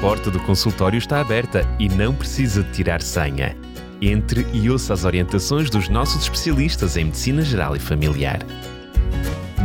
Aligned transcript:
porta 0.00 0.30
do 0.30 0.38
consultório 0.38 0.96
está 0.96 1.20
aberta 1.20 1.62
e 1.76 1.88
não 1.88 2.14
precisa 2.14 2.62
de 2.62 2.70
tirar 2.70 3.02
senha. 3.02 3.56
Entre 4.00 4.46
e 4.52 4.70
ouça 4.70 4.94
as 4.94 5.04
orientações 5.04 5.68
dos 5.70 5.88
nossos 5.88 6.22
especialistas 6.22 6.96
em 6.96 7.06
Medicina 7.06 7.42
Geral 7.42 7.74
e 7.74 7.80
Familiar. 7.80 8.38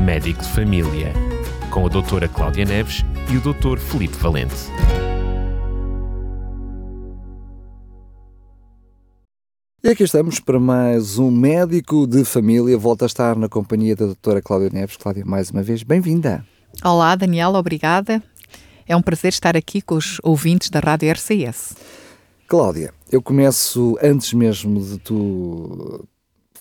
Médico 0.04 0.42
de 0.42 0.50
Família, 0.50 1.14
com 1.70 1.86
a 1.86 1.90
doutora 1.90 2.28
Cláudia 2.28 2.66
Neves 2.66 3.06
e 3.32 3.38
o 3.38 3.42
doutor 3.42 3.78
Felipe 3.78 4.18
Valente. 4.18 4.56
E 9.84 9.90
aqui 9.90 10.02
estamos 10.02 10.40
para 10.40 10.60
mais 10.60 11.20
um 11.20 11.30
médico 11.30 12.08
de 12.08 12.26
família. 12.26 12.76
Volta 12.76 13.06
a 13.06 13.08
estar 13.08 13.36
na 13.36 13.48
companhia 13.48 13.96
da 13.96 14.06
doutora 14.06 14.42
Cláudia 14.42 14.72
Neves. 14.74 14.98
Cláudia, 14.98 15.24
mais 15.24 15.52
uma 15.52 15.62
vez, 15.62 15.84
bem-vinda. 15.84 16.44
Olá, 16.84 17.16
Daniela, 17.16 17.60
obrigada. 17.60 18.24
É 18.88 18.96
um 18.96 19.02
prazer 19.02 19.30
estar 19.30 19.56
aqui 19.56 19.82
com 19.82 19.96
os 19.96 20.20
ouvintes 20.22 20.70
da 20.70 20.80
Rádio 20.80 21.12
RCS. 21.12 21.76
Cláudia, 22.48 22.94
eu 23.12 23.22
começo, 23.22 23.98
antes 24.02 24.34
mesmo 24.34 24.80
de 24.84 24.98
tu 25.00 26.06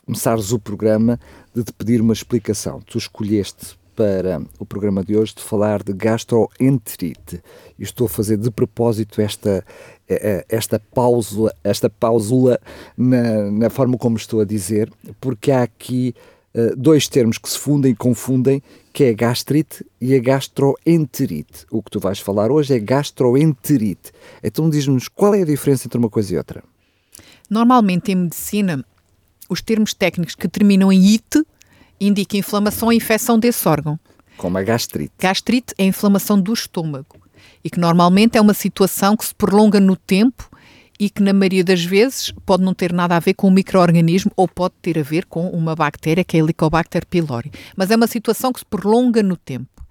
começares 0.06 0.52
o 0.52 0.58
programa, 0.58 1.18
de 1.54 1.64
te 1.64 1.72
pedir 1.72 2.00
uma 2.00 2.12
explicação. 2.12 2.80
Tu 2.80 2.98
escolheste 2.98 3.76
para 3.94 4.40
o 4.58 4.64
programa 4.64 5.04
de 5.04 5.16
hoje 5.16 5.34
de 5.34 5.42
falar 5.42 5.82
de 5.82 5.92
gastroenterite. 5.92 7.42
E 7.78 7.82
estou 7.82 8.06
a 8.06 8.10
fazer 8.10 8.36
de 8.36 8.50
propósito 8.50 9.20
esta, 9.20 9.64
eh, 10.08 10.20
eh, 10.22 10.46
esta 10.48 10.78
pausa, 10.78 11.54
esta 11.62 11.90
pausula 11.90 12.58
na, 12.96 13.50
na 13.50 13.70
forma 13.70 13.98
como 13.98 14.16
estou 14.16 14.40
a 14.40 14.44
dizer, 14.44 14.90
porque 15.20 15.50
há 15.50 15.62
aqui 15.62 16.14
uh, 16.54 16.74
dois 16.76 17.08
termos 17.08 17.36
que 17.36 17.50
se 17.50 17.58
fundem 17.58 17.92
e 17.92 17.96
confundem, 17.96 18.62
que 18.92 19.04
é 19.04 19.10
a 19.10 19.14
gastrite 19.14 19.84
e 20.00 20.14
a 20.14 20.20
gastroenterite. 20.20 21.66
O 21.70 21.82
que 21.82 21.90
tu 21.90 21.98
vais 21.98 22.18
falar 22.18 22.50
hoje 22.50 22.74
é 22.74 22.78
gastroenterite. 22.78 24.12
Então 24.42 24.68
diz-nos 24.68 25.08
qual 25.08 25.34
é 25.34 25.42
a 25.42 25.46
diferença 25.46 25.86
entre 25.86 25.98
uma 25.98 26.10
coisa 26.10 26.34
e 26.34 26.36
outra. 26.36 26.62
Normalmente 27.48 28.12
em 28.12 28.16
medicina, 28.16 28.84
os 29.48 29.62
termos 29.62 29.94
técnicos 29.94 30.34
que 30.34 30.48
terminam 30.48 30.92
em 30.92 31.00
ite 31.00 31.42
indicam 32.00 32.38
inflamação 32.38 32.88
ou 32.88 32.92
infecção 32.92 33.38
desse 33.38 33.66
órgão. 33.68 33.98
Como 34.36 34.58
a 34.58 34.62
gastrite. 34.62 35.12
Gastrite 35.18 35.74
é 35.78 35.84
a 35.84 35.86
inflamação 35.86 36.40
do 36.40 36.52
estômago 36.52 37.16
e 37.64 37.70
que 37.70 37.78
normalmente 37.78 38.36
é 38.36 38.40
uma 38.40 38.54
situação 38.54 39.16
que 39.16 39.24
se 39.24 39.34
prolonga 39.34 39.80
no 39.80 39.96
tempo 39.96 40.50
e 41.02 41.10
que 41.10 41.20
na 41.20 41.32
maioria 41.32 41.64
das 41.64 41.84
vezes 41.84 42.30
pode 42.46 42.62
não 42.62 42.72
ter 42.72 42.92
nada 42.92 43.16
a 43.16 43.18
ver 43.18 43.34
com 43.34 43.48
um 43.48 43.50
microorganismo 43.50 44.30
ou 44.36 44.46
pode 44.46 44.74
ter 44.80 44.96
a 44.96 45.02
ver 45.02 45.26
com 45.26 45.48
uma 45.48 45.74
bactéria 45.74 46.22
que 46.22 46.36
é 46.36 46.40
a 46.40 46.44
Helicobacter 46.44 47.04
pylori, 47.04 47.50
mas 47.76 47.90
é 47.90 47.96
uma 47.96 48.06
situação 48.06 48.52
que 48.52 48.60
se 48.60 48.64
prolonga 48.64 49.20
no 49.20 49.36
tempo. 49.36 49.84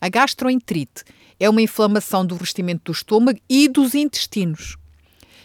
A 0.00 0.08
gastroenterite 0.08 1.04
é 1.38 1.48
uma 1.48 1.62
inflamação 1.62 2.26
do 2.26 2.34
revestimento 2.34 2.86
do 2.86 2.92
estômago 2.92 3.38
e 3.48 3.68
dos 3.68 3.94
intestinos 3.94 4.76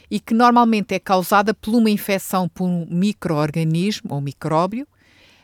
e 0.09 0.19
que 0.19 0.33
normalmente 0.33 0.95
é 0.95 0.99
causada 0.99 1.53
por 1.53 1.75
uma 1.75 1.91
infecção 1.91 2.49
por 2.49 2.65
um 2.65 2.87
microorganismo 2.89 4.15
ou 4.15 4.19
micróbio, 4.19 4.87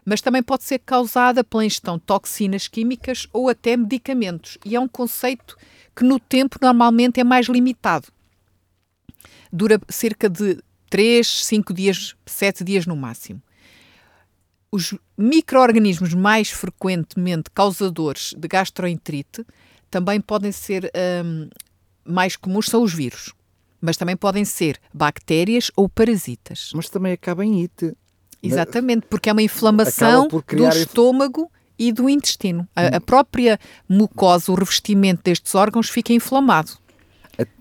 mas 0.04 0.20
também 0.20 0.42
pode 0.42 0.64
ser 0.64 0.80
causada 0.80 1.44
pela 1.44 1.64
ingestão 1.64 2.00
de 2.00 2.06
toxinas 2.06 2.68
químicas 2.68 3.28
ou 3.32 3.48
até 3.48 3.78
medicamentos. 3.78 4.58
E 4.66 4.76
é 4.76 4.80
um 4.80 4.88
conceito 4.88 5.56
que 5.96 6.04
no 6.04 6.20
tempo 6.20 6.58
normalmente 6.60 7.20
é 7.20 7.24
mais 7.24 7.46
limitado 7.46 8.08
dura 9.52 9.80
cerca 9.90 10.30
de 10.30 10.60
3, 10.90 11.46
5 11.46 11.74
dias, 11.74 12.16
7 12.26 12.64
dias 12.64 12.86
no 12.86 12.96
máximo. 12.96 13.42
Os 14.72 14.94
micro-organismos 15.18 16.14
mais 16.14 16.50
frequentemente 16.50 17.50
causadores 17.52 18.34
de 18.38 18.48
gastroenterite 18.48 19.46
também 19.90 20.22
podem 20.22 20.52
ser 20.52 20.92
um, 21.26 21.50
mais 22.06 22.36
comuns, 22.36 22.68
são 22.68 22.84
os 22.84 22.94
vírus, 22.94 23.34
mas 23.82 23.98
também 23.98 24.16
podem 24.16 24.46
ser 24.46 24.80
bactérias 24.94 25.72
ou 25.76 25.90
parasitas. 25.90 26.72
Mas 26.74 26.90
também 26.90 27.14
acaba 27.14 27.44
em 27.44 27.64
it. 27.64 27.96
Exatamente, 28.42 29.06
porque 29.08 29.30
é 29.30 29.34
uma 29.34 29.42
inflamação 29.42 30.28
do 30.28 30.70
estômago 30.70 31.52
e 31.78 31.92
do 31.92 32.10
intestino. 32.10 32.68
A, 32.76 32.98
a 32.98 33.02
própria 33.02 33.60
mucosa, 33.88 34.52
o 34.52 34.56
revestimento 34.56 35.24
destes 35.24 35.56
órgãos 35.56 35.90
fica 35.90 36.14
inflamado. 36.14 36.72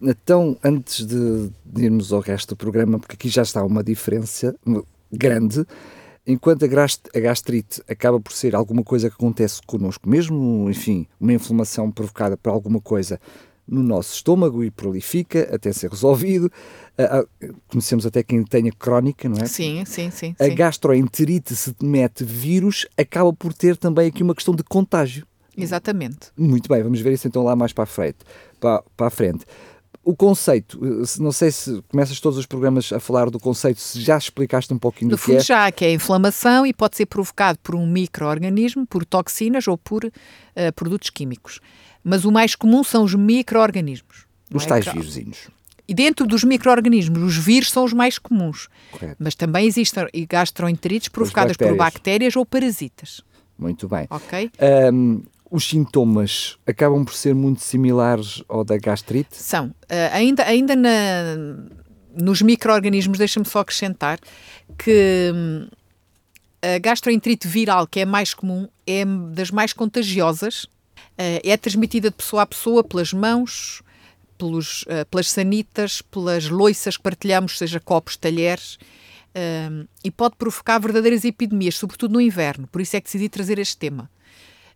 Então, 0.02 0.56
antes 0.64 1.06
de, 1.06 1.50
de 1.64 1.84
irmos 1.84 2.12
ao 2.12 2.20
resto 2.20 2.50
do 2.50 2.56
programa, 2.56 2.98
porque 2.98 3.14
aqui 3.14 3.28
já 3.28 3.42
está 3.42 3.64
uma 3.64 3.82
diferença 3.82 4.54
grande, 5.12 5.64
enquanto 6.26 6.64
a 6.64 7.20
gastrite 7.20 7.82
acaba 7.88 8.20
por 8.20 8.32
ser 8.32 8.54
alguma 8.54 8.82
coisa 8.82 9.08
que 9.08 9.16
acontece 9.16 9.60
connosco, 9.66 10.08
mesmo, 10.08 10.68
enfim, 10.68 11.06
uma 11.20 11.32
inflamação 11.32 11.90
provocada 11.90 12.36
por 12.36 12.50
alguma 12.50 12.80
coisa 12.80 13.20
no 13.68 13.82
nosso 13.82 14.14
estômago 14.14 14.64
e 14.64 14.70
prolifica 14.70 15.54
até 15.54 15.72
ser 15.72 15.90
resolvido. 15.90 16.50
conhecemos 17.68 18.06
até 18.06 18.22
quem 18.22 18.42
tenha 18.42 18.72
crónica, 18.72 19.28
não 19.28 19.38
é? 19.38 19.46
Sim, 19.46 19.84
sim, 19.84 20.10
sim. 20.10 20.34
A 20.40 20.48
gastroenterite, 20.48 21.54
se 21.54 21.74
mete 21.82 22.24
vírus, 22.24 22.86
acaba 22.96 23.32
por 23.32 23.52
ter 23.52 23.76
também 23.76 24.08
aqui 24.08 24.22
uma 24.22 24.34
questão 24.34 24.54
de 24.54 24.64
contágio. 24.64 25.26
Exatamente. 25.56 26.30
Muito 26.36 26.68
bem, 26.68 26.82
vamos 26.82 27.00
ver 27.00 27.12
isso 27.12 27.26
então 27.26 27.42
lá 27.42 27.56
mais 27.56 27.72
para 27.72 27.84
a 27.84 27.86
frente. 27.86 28.18
Para, 28.60 28.82
para 28.96 29.06
a 29.06 29.10
frente. 29.10 29.44
O 30.04 30.16
conceito, 30.16 30.80
não 31.20 31.32
sei 31.32 31.50
se 31.50 31.82
começas 31.88 32.18
todos 32.18 32.38
os 32.38 32.46
programas 32.46 32.92
a 32.92 32.98
falar 32.98 33.28
do 33.28 33.38
conceito, 33.38 33.78
se 33.78 34.00
já 34.00 34.16
explicaste 34.16 34.72
um 34.72 34.78
pouquinho 34.78 35.10
no 35.10 35.16
do 35.16 35.18
fundo, 35.18 35.34
que 35.34 35.40
é. 35.42 35.44
já, 35.44 35.70
que 35.70 35.84
é 35.84 35.92
inflamação 35.92 36.64
e 36.64 36.72
pode 36.72 36.96
ser 36.96 37.04
provocado 37.06 37.58
por 37.62 37.74
um 37.74 37.86
microorganismo, 37.86 38.86
por 38.86 39.04
toxinas 39.04 39.68
ou 39.68 39.76
por 39.76 40.04
uh, 40.04 40.10
produtos 40.74 41.10
químicos. 41.10 41.60
Mas 42.02 42.24
o 42.24 42.32
mais 42.32 42.54
comum 42.54 42.82
são 42.82 43.04
os 43.04 43.14
microorganismos. 43.14 44.26
Os 44.54 44.64
é 44.64 44.68
tais 44.68 44.86
vírusinhos. 44.86 45.48
E 45.86 45.94
dentro 45.94 46.26
dos 46.26 46.44
micro-organismos, 46.44 47.22
os 47.22 47.36
vírus 47.36 47.70
são 47.70 47.84
os 47.84 47.92
mais 47.92 48.18
comuns. 48.18 48.68
Correto. 48.90 49.16
Mas 49.18 49.34
também 49.34 49.66
existem 49.66 50.06
gastroenterites 50.28 51.08
provocadas 51.08 51.56
por 51.56 51.74
bactérias 51.76 52.36
ou 52.36 52.44
parasitas. 52.44 53.22
Muito 53.58 53.88
bem. 53.88 54.06
Ok. 54.10 54.50
Um, 54.92 55.22
os 55.50 55.68
sintomas 55.68 56.56
acabam 56.66 57.04
por 57.04 57.14
ser 57.14 57.34
muito 57.34 57.62
similares 57.62 58.42
ao 58.48 58.64
da 58.64 58.76
gastrite? 58.76 59.36
São. 59.36 59.68
Uh, 59.68 60.12
ainda 60.12 60.44
ainda 60.44 60.76
na, 60.76 60.90
nos 62.14 62.42
micro-organismos, 62.42 63.18
deixa-me 63.18 63.46
só 63.46 63.60
acrescentar 63.60 64.18
que 64.76 65.32
hum, 65.34 65.68
a 66.60 66.78
gastroenterite 66.78 67.46
viral, 67.46 67.86
que 67.86 68.00
é 68.00 68.04
mais 68.04 68.34
comum, 68.34 68.68
é 68.86 69.04
das 69.04 69.50
mais 69.50 69.72
contagiosas. 69.72 70.64
Uh, 70.64 71.42
é 71.42 71.56
transmitida 71.56 72.10
de 72.10 72.16
pessoa 72.16 72.42
a 72.42 72.46
pessoa 72.46 72.84
pelas 72.84 73.12
mãos, 73.12 73.82
pelos, 74.36 74.82
uh, 74.82 75.04
pelas 75.10 75.30
sanitas, 75.30 76.02
pelas 76.02 76.48
loiças 76.48 76.96
que 76.96 77.02
partilhamos, 77.02 77.58
seja 77.58 77.80
copos, 77.80 78.16
talheres, 78.16 78.74
uh, 78.74 79.88
e 80.02 80.10
pode 80.10 80.36
provocar 80.36 80.78
verdadeiras 80.78 81.24
epidemias, 81.24 81.76
sobretudo 81.76 82.14
no 82.14 82.20
inverno. 82.20 82.66
Por 82.68 82.80
isso 82.80 82.96
é 82.96 83.00
que 83.00 83.06
decidi 83.06 83.28
trazer 83.28 83.58
este 83.58 83.76
tema. 83.76 84.10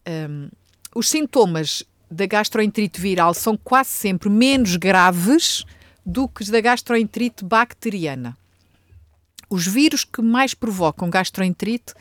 Um, 0.08 0.48
os 0.94 1.08
sintomas 1.08 1.84
da 2.10 2.26
gastroenterite 2.26 3.00
viral 3.00 3.32
são 3.32 3.56
quase 3.56 3.90
sempre 3.90 4.28
menos 4.28 4.76
graves 4.76 5.64
do 6.04 6.28
que 6.28 6.42
os 6.42 6.48
da 6.48 6.60
gastroenterite 6.60 7.44
bacteriana. 7.44 8.36
Os 9.48 9.66
vírus 9.66 10.04
que 10.04 10.20
mais 10.20 10.54
provocam 10.54 11.10
gastroenterite 11.10 11.94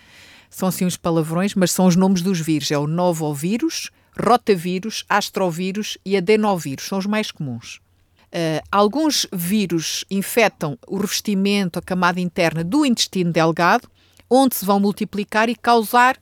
são 0.50 0.68
assim 0.68 0.85
os 0.85 0.97
palavrões, 0.97 1.56
mas 1.56 1.72
são 1.72 1.85
os 1.85 1.96
nomes 1.96 2.22
dos 2.22 2.40
vírus. 2.40 2.72
É 2.72 2.78
o 2.78 2.88
novovírus, 2.88 3.90
rotavírus, 4.19 5.06
astrovírus 5.08 5.97
e 6.06 6.18
adenovírus. 6.18 6.85
São 6.85 6.97
os 6.97 7.06
mais 7.06 7.31
comuns. 7.31 7.79
Uh, 8.28 8.63
alguns 8.72 9.28
vírus 9.31 10.06
infectam 10.09 10.78
o 10.88 10.97
revestimento, 10.97 11.79
a 11.79 11.81
camada 11.81 12.19
interna 12.19 12.63
do 12.63 12.85
intestino 12.85 13.31
delgado, 13.31 13.90
onde 14.29 14.56
se 14.56 14.66
vão 14.66 14.79
multiplicar 14.79 15.50
e 15.50 15.56
causar 15.56 16.18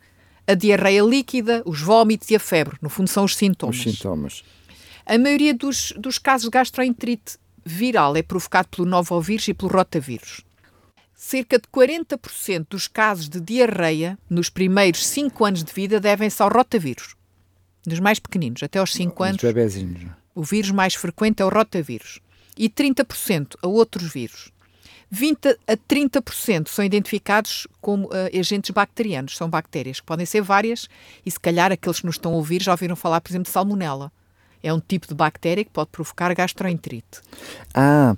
a 0.50 0.56
diarreia 0.56 1.04
líquida, 1.04 1.62
os 1.64 1.80
vômitos 1.80 2.32
e 2.32 2.36
a 2.36 2.40
febre. 2.40 2.76
No 2.82 2.90
fundo, 2.90 3.08
são 3.08 3.24
os 3.24 3.36
sintomas. 3.36 3.78
Os 3.78 3.84
sintomas. 3.84 4.44
A 5.06 5.16
maioria 5.16 5.54
dos, 5.54 5.94
dos 5.96 6.18
casos 6.18 6.46
de 6.46 6.50
gastroenterite 6.50 7.38
viral 7.64 8.16
é 8.16 8.24
provocado 8.24 8.68
pelo 8.70 8.88
novovírus 8.88 9.48
e 9.48 9.54
pelo 9.54 9.72
rotavírus. 9.72 10.42
Cerca 11.14 11.60
de 11.60 11.68
40% 11.68 12.66
dos 12.68 12.88
casos 12.88 13.30
de 13.30 13.40
diarreia 13.40 14.18
nos 14.28 14.50
primeiros 14.50 15.06
5 15.06 15.46
anos 15.46 15.64
de 15.64 15.72
vida 15.72 16.00
devem-se 16.00 16.42
ao 16.42 16.50
rotavírus. 16.50 17.16
Dos 17.86 18.00
mais 18.00 18.18
pequeninos, 18.18 18.64
até 18.64 18.80
aos 18.80 18.94
5 18.94 19.24
anos. 19.24 19.42
Bebezinhos. 19.42 20.08
O 20.34 20.42
vírus 20.42 20.72
mais 20.72 20.96
frequente 20.96 21.42
é 21.42 21.46
o 21.46 21.50
rotavírus. 21.50 22.20
E 22.58 22.70
30% 22.70 23.56
a 23.62 23.68
outros 23.68 24.12
vírus. 24.12 24.52
20 25.12 25.58
a 25.68 25.76
30% 25.76 26.68
são 26.68 26.86
identificados 26.86 27.68
como 27.82 28.08
uh, 28.08 28.38
agentes 28.38 28.70
bacterianos, 28.72 29.36
são 29.36 29.50
bactérias, 29.50 30.00
que 30.00 30.06
podem 30.06 30.26
ser 30.26 30.42
várias, 30.42 30.88
e 31.26 31.32
se 31.32 31.40
calhar 31.40 31.72
aqueles 31.72 32.00
que 32.00 32.06
nos 32.06 32.16
estão 32.16 32.34
a 32.34 32.36
ouvir 32.36 32.62
já 32.62 32.72
ouviram 32.72 32.96
falar, 32.96 33.20
por 33.22 33.32
exemplo, 33.32 33.46
de 33.46 33.52
salmonela. 33.52 34.12
É 34.62 34.74
um 34.74 34.80
tipo 34.80 35.08
de 35.08 35.16
bactéria 35.16 35.64
que 35.64 35.72
pode 35.72 35.90
provocar 35.90 36.34
gastroenterite. 36.36 37.22
Ah, 37.74 38.16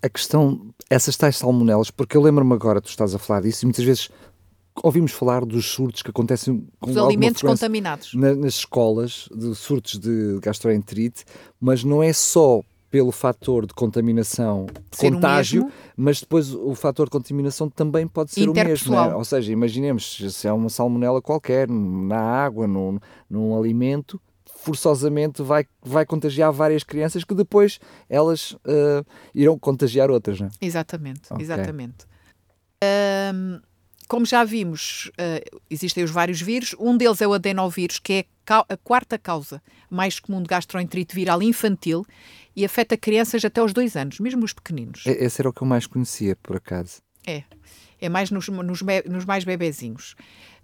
a 0.00 0.08
questão, 0.08 0.72
essas 0.88 1.16
tais 1.16 1.36
salmonelas, 1.36 1.90
porque 1.90 2.16
eu 2.16 2.22
lembro-me 2.22 2.54
agora, 2.54 2.80
tu 2.80 2.88
estás 2.88 3.12
a 3.12 3.18
falar 3.18 3.40
disso, 3.40 3.64
e 3.64 3.66
muitas 3.66 3.84
vezes 3.84 4.08
ouvimos 4.82 5.12
falar 5.12 5.44
dos 5.44 5.66
surtos 5.66 6.02
que 6.02 6.10
acontecem 6.10 6.66
com 6.78 6.90
Os 6.90 6.96
alimentos 6.96 7.42
contaminados. 7.42 8.14
Na, 8.14 8.34
nas 8.34 8.54
escolas, 8.54 9.28
de 9.34 9.54
surtos 9.54 9.98
de 9.98 10.38
gastroenterite, 10.40 11.24
mas 11.60 11.84
não 11.84 12.02
é 12.02 12.12
só 12.12 12.62
pelo 12.90 13.12
fator 13.12 13.66
de 13.66 13.72
contaminação, 13.72 14.66
Ser 14.90 15.06
o 15.08 15.12
contágio, 15.12 15.70
mas 15.96 16.20
depois 16.20 16.52
o 16.52 16.74
fator 16.74 17.06
de 17.06 17.12
contaminação 17.12 17.70
também 17.70 18.06
pode 18.06 18.32
ser 18.32 18.48
o 18.48 18.52
mesmo. 18.52 18.94
Né? 18.94 19.14
Ou 19.14 19.24
seja, 19.24 19.52
imaginemos 19.52 20.18
se 20.30 20.48
é 20.48 20.52
uma 20.52 20.68
salmonela 20.68 21.22
qualquer, 21.22 21.68
na 21.68 22.18
água, 22.18 22.66
num, 22.66 22.98
num 23.28 23.56
alimento, 23.56 24.20
forçosamente 24.44 25.40
vai, 25.42 25.64
vai 25.82 26.04
contagiar 26.04 26.52
várias 26.52 26.82
crianças 26.82 27.22
que 27.24 27.34
depois 27.34 27.78
elas 28.08 28.56
eh, 28.66 29.04
irão 29.34 29.58
contagiar 29.58 30.10
outras. 30.10 30.40
Né? 30.40 30.48
Exatamente, 30.60 31.22
Ok. 31.30 31.42
exatamente. 31.42 32.06
Ahm, 32.82 33.60
como 34.10 34.26
já 34.26 34.42
vimos, 34.42 35.08
ah, 35.16 35.40
existem 35.70 36.02
os 36.02 36.10
vários 36.10 36.42
vírus. 36.42 36.74
Um 36.80 36.96
deles 36.96 37.22
é 37.22 37.28
o 37.28 37.32
adenovírus, 37.32 38.00
que 38.00 38.12
é 38.12 38.24
a 38.68 38.76
quarta 38.76 39.16
causa 39.16 39.62
mais 39.88 40.18
comum 40.18 40.42
de 40.42 40.48
gastroenterite 40.48 41.14
viral 41.14 41.40
infantil 41.40 42.04
e 42.56 42.64
afeta 42.64 42.96
crianças 42.96 43.44
até 43.44 43.60
aos 43.60 43.72
dois 43.72 43.94
anos, 43.94 44.18
mesmo 44.18 44.44
os 44.44 44.52
pequeninos. 44.52 45.04
Esse 45.06 45.40
era 45.40 45.48
o 45.48 45.52
que 45.52 45.62
eu 45.62 45.66
mais 45.66 45.86
conhecia, 45.86 46.34
por 46.42 46.56
acaso. 46.56 47.00
É. 47.24 47.44
É 48.00 48.08
mais 48.08 48.32
nos, 48.32 48.48
nos, 48.48 48.80
nos 49.06 49.24
mais 49.24 49.44
bebezinhos. 49.44 50.16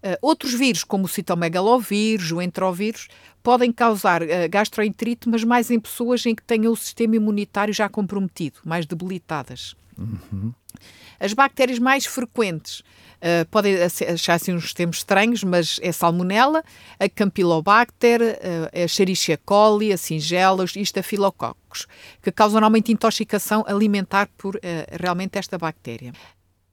Ah, 0.03 0.19
outros 0.21 0.53
vírus, 0.53 0.83
como 0.83 1.05
o 1.05 1.09
citomegalovírus, 1.09 2.33
o 2.33 2.43
entrovírus, 2.43 3.07
podem 3.45 3.71
causar 3.71 4.25
ah, 4.25 4.49
gastroenterite, 4.49 5.29
mas 5.29 5.45
mais 5.45 5.71
em 5.71 5.79
pessoas 5.79 6.27
em 6.27 6.35
que 6.35 6.43
tenham 6.43 6.73
o 6.73 6.77
sistema 6.77 7.15
imunitário 7.15 7.73
já 7.73 7.89
comprometido, 7.89 8.59
mais 8.65 8.87
debilitadas. 8.87 9.77
As 11.19 11.33
bactérias 11.33 11.79
mais 11.79 12.07
frequentes 12.07 12.83
ah, 13.21 13.47
podem 13.51 13.77
achar 13.83 14.35
assim 14.35 14.53
uns 14.53 14.73
termos 14.75 14.99
estranhos, 14.99 15.43
mas 15.43 15.81
é 15.83 15.93
salmonella, 15.93 16.63
a 16.99 17.09
campylobacter, 17.09 18.21
ah, 18.23 18.71
a 18.73 18.81
Escherichia 18.81 19.39
coli, 19.45 19.93
a 19.93 19.97
Singela, 19.97 20.65
os 20.65 20.77
estafilococos, 20.77 21.87
que 22.23 22.31
causam 22.31 22.61
normalmente 22.61 22.93
intoxicação 22.93 23.65
alimentar 23.67 24.29
por 24.37 24.57
ah, 24.57 24.97
realmente 25.01 25.39
esta 25.39 25.59
bactéria. 25.59 26.13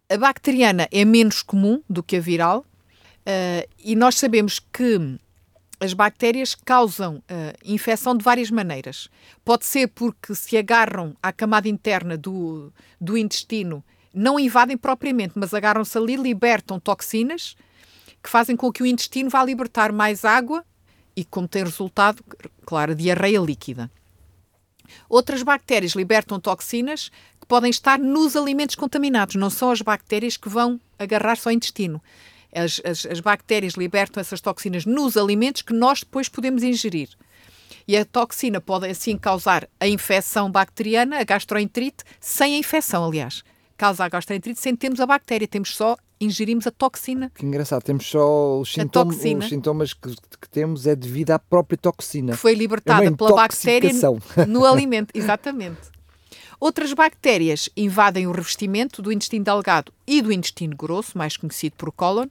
A 0.10 0.18
bacteriana 0.18 0.88
é 0.92 1.06
menos 1.06 1.42
comum 1.42 1.82
do 1.90 2.04
que 2.04 2.18
a 2.18 2.20
viral 2.20 2.66
e 3.80 3.96
nós 3.96 4.16
sabemos 4.16 4.60
que 4.60 5.18
as 5.80 5.94
bactérias 5.94 6.56
causam 6.56 7.24
eh, 7.28 7.56
infecção 7.64 8.16
de 8.16 8.24
várias 8.24 8.52
maneiras. 8.52 9.10
Pode 9.44 9.66
ser 9.66 9.88
porque 9.88 10.36
se 10.36 10.58
agarram 10.58 11.16
à 11.24 11.32
camada 11.32 11.68
interna 11.68 12.18
do, 12.18 12.72
do 13.00 13.18
intestino, 13.18 13.84
não 14.14 14.40
invadem 14.40 14.78
propriamente, 14.78 15.34
mas 15.36 15.54
agarram-se 15.54 15.98
ali, 15.98 16.16
libertam 16.16 16.80
toxinas 16.80 17.56
que 18.22 18.30
fazem 18.30 18.56
com 18.56 18.72
que 18.72 18.84
o 18.84 18.86
intestino 18.86 19.30
vá 19.30 19.44
libertar 19.44 19.92
mais 19.92 20.24
água 20.24 20.64
e, 21.16 21.26
como 21.26 21.48
tem 21.48 21.64
resultado, 21.64 22.24
claro, 22.66 22.96
diarreia 22.96 23.40
líquida. 23.40 23.92
Outras 25.10 25.44
bactérias 25.44 25.94
libertam 25.94 26.40
toxinas 26.40 27.10
que 27.40 27.48
podem 27.48 27.70
estar 27.70 28.00
nos 28.00 28.36
alimentos 28.36 28.76
contaminados, 28.76 29.36
não 29.36 29.50
são 29.50 29.72
as 29.72 29.82
bactérias 29.82 30.38
que 30.38 30.48
vão 30.50 30.80
agarrar-se 30.98 31.48
ao 31.48 31.52
intestino. 31.54 32.02
As, 32.54 32.80
as- 32.86 33.06
as 33.06 33.20
bactérias 33.20 33.74
libertam 33.74 34.22
essas 34.22 34.40
toxinas 34.40 34.86
nos 34.86 35.18
alimentos 35.18 35.62
que 35.62 35.74
nós 35.74 36.00
depois 36.02 36.30
podemos 36.30 36.64
ingerir. 36.64 37.10
E 37.88 37.98
a 37.98 38.06
toxina 38.06 38.62
pode 38.62 38.88
assim 38.88 39.18
causar 39.18 39.68
a 39.80 39.88
infecção 39.88 40.50
bacteriana, 40.50 41.20
a 41.20 41.24
gastroenterite, 41.24 42.04
sem 42.20 42.56
a 42.56 42.58
infecção, 42.58 43.04
aliás. 43.06 43.44
Causa 43.84 44.06
a 44.06 44.08
gastroenterite 44.08 44.62
sem 44.62 44.74
termos 44.78 45.02
a 45.02 45.06
bactéria, 45.06 45.46
temos 45.46 45.76
só, 45.76 45.98
ingerimos 46.22 46.66
a 46.66 46.72
toxina. 46.72 47.30
Que 47.36 47.46
engraçado, 47.46 47.84
temos 47.84 48.06
só 48.10 48.62
os, 48.62 48.72
sintoma- 48.72 49.14
os 49.14 49.50
sintomas 49.50 49.94
que, 49.94 50.10
que 50.40 50.50
temos 50.50 50.88
é 50.88 50.96
devido 50.96 51.32
à 51.32 51.38
própria 51.40 51.78
toxina. 51.78 52.32
que 52.32 52.38
foi 52.38 52.54
libertada 52.56 53.04
É 53.04 53.12
pela 53.12 53.36
bactéria 53.36 53.92
no 54.48 54.66
alimento. 54.66 55.12
Exatamente. 55.14 55.82
Outras 56.62 56.94
bactérias 56.94 57.68
invadem 57.76 58.26
o 58.26 58.32
revestimento 58.32 59.02
do 59.02 59.12
intestino 59.12 59.44
delgado 59.44 59.92
e 60.08 60.22
do 60.22 60.32
intestino 60.32 60.78
grosso, 60.78 61.18
mais 61.18 61.36
conhecido 61.36 61.76
por 61.78 61.92
cólon, 61.92 62.28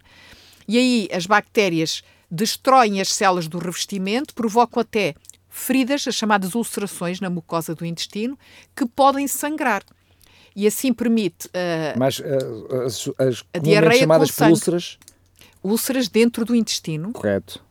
e 0.66 0.78
aí 0.78 1.08
as 1.12 1.26
bactérias 1.26 2.02
destroem 2.30 2.98
as 2.98 3.12
células 3.12 3.46
do 3.46 3.58
revestimento, 3.58 4.32
provocam 4.32 4.80
até 4.80 5.14
feridas, 5.50 6.08
as 6.08 6.14
chamadas 6.14 6.54
ulcerações 6.54 7.20
na 7.20 7.28
mucosa 7.28 7.74
do 7.74 7.84
intestino, 7.84 8.38
que 8.74 8.86
podem 8.86 9.28
sangrar. 9.28 9.82
E 10.54 10.66
assim 10.66 10.92
permite 10.92 11.48
ah, 11.54 11.94
Mas 11.98 12.20
eh, 12.20 12.84
as, 12.84 13.08
as 13.18 13.42
comumente 13.42 13.60
diarreia 13.62 14.00
chamadas 14.00 14.38
úlceras, 14.38 14.98
úlceras 15.62 16.08
dentro 16.08 16.44
do 16.44 16.54
intestino, 16.54 17.12
correto. 17.12 17.64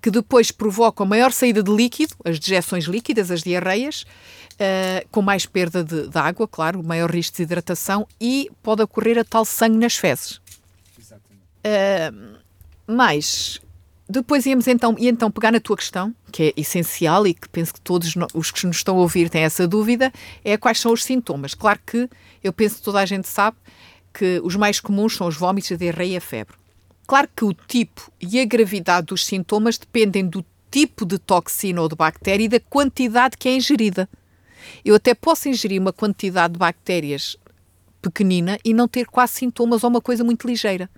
que 0.00 0.10
depois 0.10 0.50
provocam 0.50 1.04
maior 1.04 1.32
saída 1.32 1.62
de 1.62 1.70
líquido, 1.70 2.14
as 2.24 2.38
dejeções 2.38 2.84
líquidas, 2.84 3.30
as 3.30 3.42
diarreias, 3.42 4.04
eh, 4.58 5.04
com 5.10 5.20
mais 5.20 5.46
perda 5.46 5.82
de, 5.82 6.08
de 6.08 6.18
água, 6.18 6.46
claro, 6.46 6.82
maior 6.82 7.10
risco 7.10 7.32
de 7.32 7.38
desidratação 7.38 8.06
e 8.20 8.50
pode 8.62 8.82
ocorrer 8.82 9.18
a 9.18 9.24
tal 9.24 9.44
sangue 9.44 9.78
nas 9.78 9.96
fezes. 9.96 10.40
Eh, 11.64 12.12
mas 12.86 13.60
depois 14.08 14.46
íamos 14.46 14.68
então, 14.68 14.94
e 14.98 15.08
então 15.08 15.30
pegar 15.30 15.50
na 15.50 15.58
tua 15.58 15.76
questão, 15.76 16.14
que 16.30 16.44
é 16.44 16.52
essencial 16.56 17.26
e 17.26 17.34
que 17.34 17.48
penso 17.48 17.74
que 17.74 17.80
todos 17.80 18.14
os 18.34 18.50
que 18.50 18.66
nos 18.66 18.76
estão 18.76 18.96
a 18.96 19.00
ouvir 19.00 19.28
têm 19.28 19.42
essa 19.42 19.66
dúvida, 19.66 20.12
é 20.44 20.56
quais 20.56 20.78
são 20.78 20.92
os 20.92 21.02
sintomas. 21.02 21.54
Claro 21.54 21.80
que 21.84 22.08
eu 22.42 22.52
penso 22.52 22.76
que 22.76 22.82
toda 22.82 23.00
a 23.00 23.06
gente 23.06 23.26
sabe 23.26 23.56
que 24.14 24.40
os 24.44 24.54
mais 24.54 24.78
comuns 24.78 25.16
são 25.16 25.26
os 25.26 25.36
vômitos, 25.36 25.72
a 25.72 25.76
diarreia 25.76 26.14
e 26.14 26.16
a 26.16 26.20
febre. 26.20 26.54
Claro 27.06 27.28
que 27.34 27.44
o 27.44 27.52
tipo 27.52 28.10
e 28.20 28.40
a 28.40 28.44
gravidade 28.44 29.08
dos 29.08 29.26
sintomas 29.26 29.76
dependem 29.76 30.26
do 30.26 30.44
tipo 30.70 31.04
de 31.04 31.18
toxina 31.18 31.82
ou 31.82 31.88
de 31.88 31.96
bactéria 31.96 32.44
e 32.44 32.48
da 32.48 32.60
quantidade 32.60 33.36
que 33.36 33.48
é 33.48 33.56
ingerida. 33.56 34.08
Eu 34.84 34.94
até 34.94 35.14
posso 35.14 35.48
ingerir 35.48 35.80
uma 35.80 35.92
quantidade 35.92 36.54
de 36.54 36.58
bactérias 36.58 37.36
pequenina 38.00 38.58
e 38.64 38.72
não 38.72 38.86
ter 38.86 39.06
quase 39.06 39.34
sintomas 39.34 39.82
ou 39.82 39.90
uma 39.90 40.00
coisa 40.00 40.22
muito 40.22 40.46
ligeira. 40.46 40.88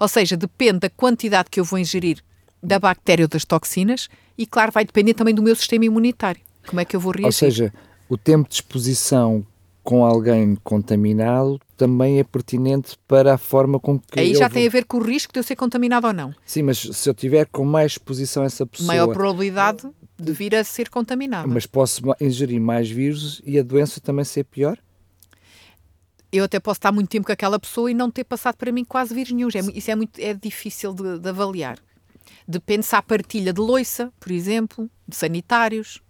Ou 0.00 0.08
seja, 0.08 0.36
depende 0.36 0.80
da 0.80 0.90
quantidade 0.90 1.50
que 1.50 1.60
eu 1.60 1.64
vou 1.64 1.78
ingerir 1.78 2.22
da 2.64 2.78
bactéria 2.78 3.24
ou 3.24 3.28
das 3.28 3.44
toxinas 3.44 4.08
e, 4.38 4.46
claro, 4.46 4.72
vai 4.72 4.84
depender 4.84 5.14
também 5.14 5.34
do 5.34 5.42
meu 5.42 5.54
sistema 5.54 5.84
imunitário. 5.84 6.40
Como 6.66 6.80
é 6.80 6.84
que 6.84 6.96
eu 6.96 7.00
vou 7.00 7.12
reagir? 7.12 7.26
Ou 7.26 7.32
seja, 7.32 7.72
o 8.08 8.16
tempo 8.16 8.48
de 8.48 8.54
exposição 8.56 9.46
com 9.82 10.02
alguém 10.02 10.56
contaminado 10.64 11.60
também 11.76 12.18
é 12.18 12.24
pertinente 12.24 12.96
para 13.06 13.34
a 13.34 13.38
forma 13.38 13.78
com 13.78 13.98
que 13.98 14.18
Aí 14.18 14.32
já 14.34 14.48
vou- 14.48 14.54
tem 14.54 14.66
a 14.66 14.70
ver 14.70 14.86
com 14.86 14.96
o 14.96 15.02
risco 15.02 15.30
de 15.32 15.38
eu 15.40 15.42
ser 15.42 15.56
contaminado 15.56 16.06
ou 16.06 16.12
não. 16.14 16.34
Sim, 16.46 16.62
mas 16.62 16.78
se 16.78 17.08
eu 17.08 17.12
tiver 17.12 17.44
com 17.46 17.64
mais 17.66 17.92
exposição 17.92 18.42
a 18.42 18.46
essa 18.46 18.64
pessoa, 18.64 18.86
Maior 18.86 19.12
probabilidade 19.12 19.86
de 20.18 20.32
vir 20.32 20.54
a 20.54 20.64
ser 20.64 20.88
contaminado. 20.88 21.46
mas 21.48 21.66
posso 21.66 22.00
ingerir 22.18 22.60
mais 22.60 22.88
vírus 22.88 23.42
e 23.44 23.58
a 23.58 23.62
doença 23.62 24.00
também 24.00 24.24
ser 24.24 24.44
pior? 24.44 24.78
eu 26.32 26.42
até 26.44 26.58
posso 26.58 26.78
estar 26.78 26.90
muito 26.90 27.08
tempo 27.10 27.26
com 27.26 27.32
aquela 27.32 27.60
pessoa 27.60 27.88
e 27.90 27.94
não 27.94 28.10
ter 28.10 28.24
passado 28.24 28.56
para 28.56 28.72
mim 28.72 28.84
quase 28.84 29.14
vírus 29.14 29.30
nenhum. 29.32 29.48
É 29.54 29.60
Isso 29.78 29.90
é 29.90 29.94
muito 29.94 30.18
é 30.18 30.34
difícil 30.34 30.92
de, 30.92 31.18
de 31.20 31.28
avaliar. 31.28 31.78
Depende 32.46 32.84
se 32.86 32.94
há 32.94 33.02
partilha 33.02 33.52
de 33.52 33.60
loiça, 33.60 34.12
por 34.20 34.32
exemplo, 34.32 34.90
de 35.06 35.16
sanitários. 35.16 36.02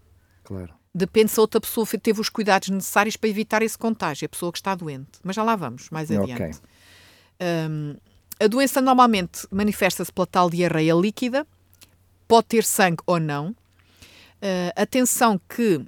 Claro. 0.42 0.74
Depende 0.94 1.30
se 1.30 1.40
a 1.40 1.42
outra 1.42 1.60
pessoa 1.60 1.86
teve 2.00 2.20
os 2.20 2.28
cuidados 2.28 2.68
necessários 2.68 3.16
para 3.16 3.28
evitar 3.28 3.62
esse 3.62 3.76
contágio, 3.76 4.26
a 4.26 4.28
pessoa 4.28 4.52
que 4.52 4.58
está 4.58 4.74
doente. 4.74 5.10
Mas 5.22 5.34
já 5.34 5.42
lá 5.42 5.56
vamos, 5.56 5.90
mais 5.90 6.10
adiante. 6.10 6.60
Hum, 7.40 7.96
a 8.38 8.46
doença 8.46 8.80
normalmente 8.80 9.46
manifesta-se 9.50 10.12
pela 10.12 10.26
tal 10.26 10.50
diarreia 10.50 10.94
líquida, 10.94 11.46
pode 12.28 12.46
ter 12.46 12.64
sangue 12.64 13.02
ou 13.06 13.18
não. 13.18 13.54
Ah, 14.44 14.82
atenção 14.82 15.40
que 15.48 15.84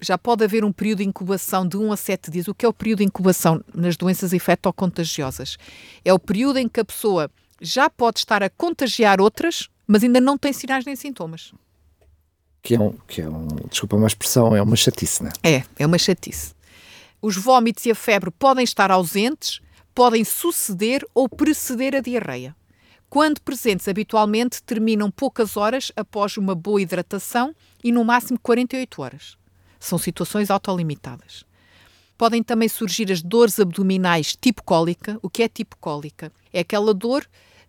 já 0.00 0.16
pode 0.16 0.44
haver 0.44 0.64
um 0.64 0.72
período 0.72 0.98
de 0.98 1.08
incubação 1.08 1.66
de 1.66 1.76
1 1.76 1.92
a 1.92 1.96
7 1.96 2.30
dias. 2.30 2.48
O 2.48 2.54
que 2.54 2.64
é 2.64 2.68
o 2.68 2.72
período 2.72 2.98
de 2.98 3.04
incubação 3.04 3.64
nas 3.74 3.96
doenças 3.96 4.32
infectocontagiosas? 4.32 5.56
É 6.04 6.12
o 6.12 6.18
período 6.18 6.58
em 6.58 6.68
que 6.68 6.80
a 6.80 6.84
pessoa 6.84 7.30
já 7.60 7.88
pode 7.88 8.20
estar 8.20 8.42
a 8.42 8.50
contagiar 8.50 9.20
outras, 9.20 9.68
mas 9.86 10.02
ainda 10.02 10.20
não 10.20 10.36
tem 10.36 10.52
sinais 10.52 10.84
nem 10.84 10.96
sintomas. 10.96 11.52
Que 12.62 12.74
é 12.74 12.80
um, 12.80 12.92
que 13.06 13.20
é 13.20 13.28
um, 13.28 13.46
desculpa 13.70 13.96
uma 13.96 14.06
expressão, 14.06 14.54
é 14.56 14.62
uma 14.62 14.76
chatice, 14.76 15.22
né? 15.22 15.30
É, 15.42 15.62
é 15.78 15.86
uma 15.86 15.98
chatice. 15.98 16.54
Os 17.22 17.36
vômitos 17.36 17.86
e 17.86 17.90
a 17.90 17.94
febre 17.94 18.30
podem 18.30 18.64
estar 18.64 18.90
ausentes, 18.90 19.60
podem 19.94 20.24
suceder 20.24 21.04
ou 21.14 21.28
preceder 21.28 21.96
a 21.96 22.00
diarreia. 22.00 22.54
Quando 23.08 23.40
presentes, 23.40 23.88
habitualmente 23.88 24.62
terminam 24.62 25.10
poucas 25.10 25.56
horas 25.56 25.92
após 25.96 26.36
uma 26.36 26.54
boa 26.54 26.82
hidratação 26.82 27.54
e 27.82 27.92
no 27.92 28.04
máximo 28.04 28.38
48 28.38 29.00
horas. 29.00 29.38
São 29.78 29.96
situações 29.96 30.50
autolimitadas. 30.50 31.44
Podem 32.18 32.42
também 32.42 32.68
surgir 32.68 33.12
as 33.12 33.22
dores 33.22 33.60
abdominais 33.60 34.36
tipo 34.36 34.62
cólica. 34.62 35.18
O 35.22 35.30
que 35.30 35.42
é 35.42 35.48
tipo 35.48 35.76
cólica? 35.78 36.32
É 36.52 36.60
aquela 36.60 36.92
dor 36.92 37.26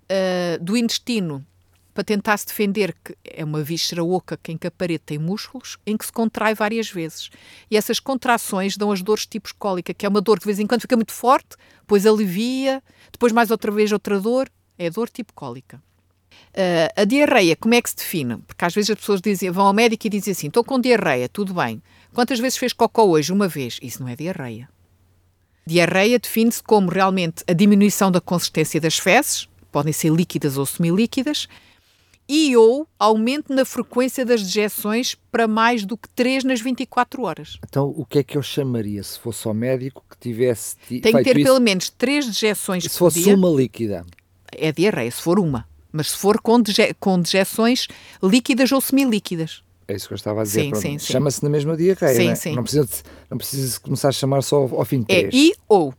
ah, 0.10 0.58
do 0.62 0.76
intestino 0.78 1.46
para 1.94 2.04
tentar 2.04 2.38
se 2.38 2.46
defender, 2.46 2.96
que 3.04 3.16
é 3.24 3.44
uma 3.44 3.64
víscera 3.64 4.04
oca 4.04 4.38
que 4.38 4.52
em 4.52 4.58
que 4.58 4.68
a 4.68 4.72
parede 4.72 5.02
tem 5.04 5.18
músculos, 5.18 5.80
em 5.84 5.98
que 5.98 6.06
se 6.06 6.12
contrai 6.12 6.54
várias 6.54 6.92
vezes. 6.92 7.32
E 7.72 7.76
essas 7.76 8.00
contrações 8.00 8.78
dão 8.78 8.92
as 8.92 9.02
dores 9.02 9.26
tipos 9.26 9.52
cólica, 9.52 9.96
que 9.96 10.06
é 10.06 10.10
uma 10.10 10.22
dor 10.22 10.38
que 10.38 10.44
de 10.44 10.46
vez 10.46 10.60
em 10.60 10.68
quando 10.68 10.82
fica 10.82 10.96
muito 10.96 11.12
forte, 11.12 11.58
depois 11.80 12.06
alivia, 12.06 12.84
depois 13.12 13.34
mais 13.34 13.50
outra 13.50 13.72
vez 13.72 13.92
outra 13.92 14.20
dor, 14.20 14.48
é 14.78 14.92
dor 14.92 15.10
tipo 15.10 15.34
cólica. 15.34 15.82
Uh, 16.54 17.02
a 17.02 17.04
diarreia, 17.04 17.56
como 17.56 17.74
é 17.74 17.82
que 17.82 17.90
se 17.90 17.96
define? 17.96 18.38
Porque 18.46 18.64
às 18.64 18.76
vezes 18.76 18.92
as 18.92 19.00
pessoas 19.00 19.20
dizem, 19.20 19.50
vão 19.50 19.66
ao 19.66 19.74
médico 19.74 20.06
e 20.06 20.10
dizem 20.12 20.34
assim: 20.34 20.48
estou 20.48 20.64
com 20.64 20.80
diarreia, 20.80 21.28
tudo 21.28 21.52
bem. 21.52 21.82
Quantas 22.14 22.40
vezes 22.40 22.60
fez 22.60 22.74
cocó 22.74 23.06
hoje? 23.06 23.34
Uma 23.34 23.48
vez. 23.48 23.80
Isso 23.82 24.04
não 24.04 24.10
é 24.10 24.16
diarreia. 24.16 24.70
Diarreia 25.66 26.20
define-se 26.20 26.62
como 26.62 26.90
realmente 26.90 27.44
a 27.48 27.54
diminuição 27.54 28.12
da 28.12 28.22
consistência 28.22 28.80
das 28.80 29.00
fezes, 29.00 29.50
podem 29.78 29.94
ser 29.94 30.12
líquidas 30.12 30.58
ou 30.58 30.66
semilíquidas, 30.66 31.48
e 32.28 32.58
ou 32.58 32.88
aumento 32.98 33.54
na 33.54 33.64
frequência 33.64 34.26
das 34.26 34.42
dejeções 34.42 35.16
para 35.32 35.48
mais 35.48 35.86
do 35.86 35.96
que 35.96 36.10
3 36.10 36.44
nas 36.46 36.60
24 36.60 37.22
horas. 37.22 37.60
Então, 37.64 37.94
o 37.96 38.04
que 38.04 38.18
é 38.18 38.24
que 38.24 38.36
eu 38.36 38.42
chamaria 38.42 39.04
se 39.04 39.20
fosse 39.20 39.48
ao 39.48 39.54
médico 39.54 40.04
que 40.10 40.18
tivesse 40.18 40.76
Tem 40.88 41.00
que 41.00 41.24
ter 41.24 41.38
isso? 41.38 41.46
pelo 41.46 41.60
menos 41.60 41.92
3 41.92 42.26
dejeções 42.26 42.86
se 42.86 42.98
fosse 42.98 43.22
dia, 43.22 43.36
uma 43.36 43.50
líquida? 43.50 44.04
É 44.52 44.72
diarreia, 44.72 45.12
se 45.12 45.22
for 45.22 45.38
uma. 45.38 45.68
Mas 45.92 46.10
se 46.10 46.18
for 46.18 46.42
com, 46.42 46.60
dege 46.60 46.96
com 47.00 47.22
dejeções 47.22 47.88
líquidas 48.24 48.72
ou 48.72 48.82
semilíquidas. 48.82 49.62
É 49.88 49.96
isso 49.96 50.08
que 50.08 50.16
eu 50.16 50.18
estava 50.18 50.42
a 50.42 50.44
dizer. 50.44 50.72
Chama-se 51.00 51.44
na 51.44 51.52
mesma 51.52 51.78
diarreia, 51.78 52.16
sim, 52.16 52.26
não, 52.26 52.32
é? 52.32 52.36
sim. 52.36 52.56
não 52.56 52.64
precisa, 52.64 52.86
de, 52.88 53.04
não 53.30 53.38
precisa 53.38 53.80
começar 53.80 54.10
a 54.10 54.12
chamar 54.12 54.42
só 54.42 54.56
ao, 54.56 54.80
ao 54.80 54.86
fim 54.86 55.04
de 55.04 55.14
é 55.14 55.20
três. 55.20 55.36
É 55.36 55.38
e 55.38 55.54
ou. 55.70 55.94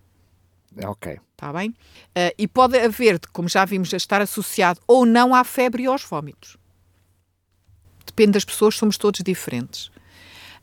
É 0.76 0.88
ok. 0.88 1.20
Está 1.38 1.52
bem? 1.52 1.68
Uh, 1.70 2.34
e 2.36 2.48
pode 2.48 2.76
haver, 2.76 3.20
como 3.32 3.48
já 3.48 3.64
vimos, 3.64 3.92
estar 3.92 4.20
associado 4.20 4.80
ou 4.88 5.06
não 5.06 5.32
à 5.32 5.44
febre 5.44 5.84
e 5.84 5.86
aos 5.86 6.02
vômitos. 6.02 6.56
Depende 8.04 8.32
das 8.32 8.44
pessoas, 8.44 8.74
somos 8.74 8.98
todos 8.98 9.20
diferentes. 9.24 9.88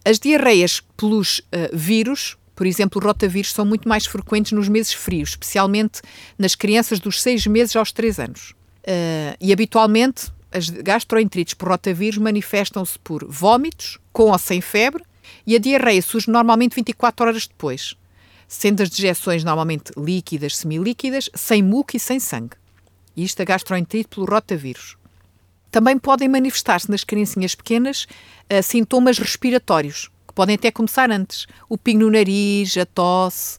As 0.03 0.19
diarreias 0.19 0.81
pelos 0.97 1.39
uh, 1.39 1.43
vírus, 1.71 2.37
por 2.53 2.67
exemplo, 2.67 3.01
rotavírus, 3.01 3.53
são 3.53 3.65
muito 3.65 3.87
mais 3.87 4.05
frequentes 4.05 4.51
nos 4.51 4.67
meses 4.67 4.91
frios, 4.91 5.29
especialmente 5.29 6.01
nas 6.37 6.55
crianças 6.55 6.99
dos 6.99 7.21
6 7.21 7.47
meses 7.47 7.73
aos 7.77 7.93
3 7.93 8.19
anos. 8.19 8.51
Uh, 8.81 9.31
e 9.39 9.53
habitualmente, 9.53 10.29
as 10.51 10.69
gastroenterites 10.69 11.53
por 11.53 11.69
rotavírus 11.69 12.17
manifestam-se 12.17 12.99
por 12.99 13.25
vômitos, 13.25 13.97
com 14.11 14.23
ou 14.23 14.37
sem 14.37 14.59
febre, 14.59 15.05
e 15.47 15.55
a 15.55 15.59
diarreia 15.59 16.01
surge 16.01 16.29
normalmente 16.29 16.75
24 16.75 17.27
horas 17.27 17.47
depois 17.47 17.95
sendo 18.47 18.81
as 18.81 18.89
dejeções 18.89 19.43
normalmente 19.43 19.91
líquidas, 19.97 20.57
semilíquidas, 20.57 21.29
sem 21.33 21.61
muco 21.61 21.95
e 21.95 21.99
sem 21.99 22.19
sangue. 22.19 22.55
Isto 23.15 23.41
a 23.41 23.45
gastroenterite 23.45 24.09
pelo 24.09 24.25
rotavírus. 24.25 24.97
Também 25.71 25.97
podem 25.97 26.29
manifestar-se 26.29 26.89
nas 26.89 27.03
criancinhas 27.03 27.55
pequenas 27.55 28.07
uh, 28.51 28.63
sintomas 28.63 29.17
respiratórios, 29.17 30.09
que 30.27 30.33
podem 30.33 30.55
até 30.55 30.71
começar 30.71 31.11
antes. 31.11 31.47
O 31.67 31.77
pingo 31.77 32.05
no 32.05 32.11
nariz, 32.11 32.77
a 32.77 32.85
tosse. 32.85 33.57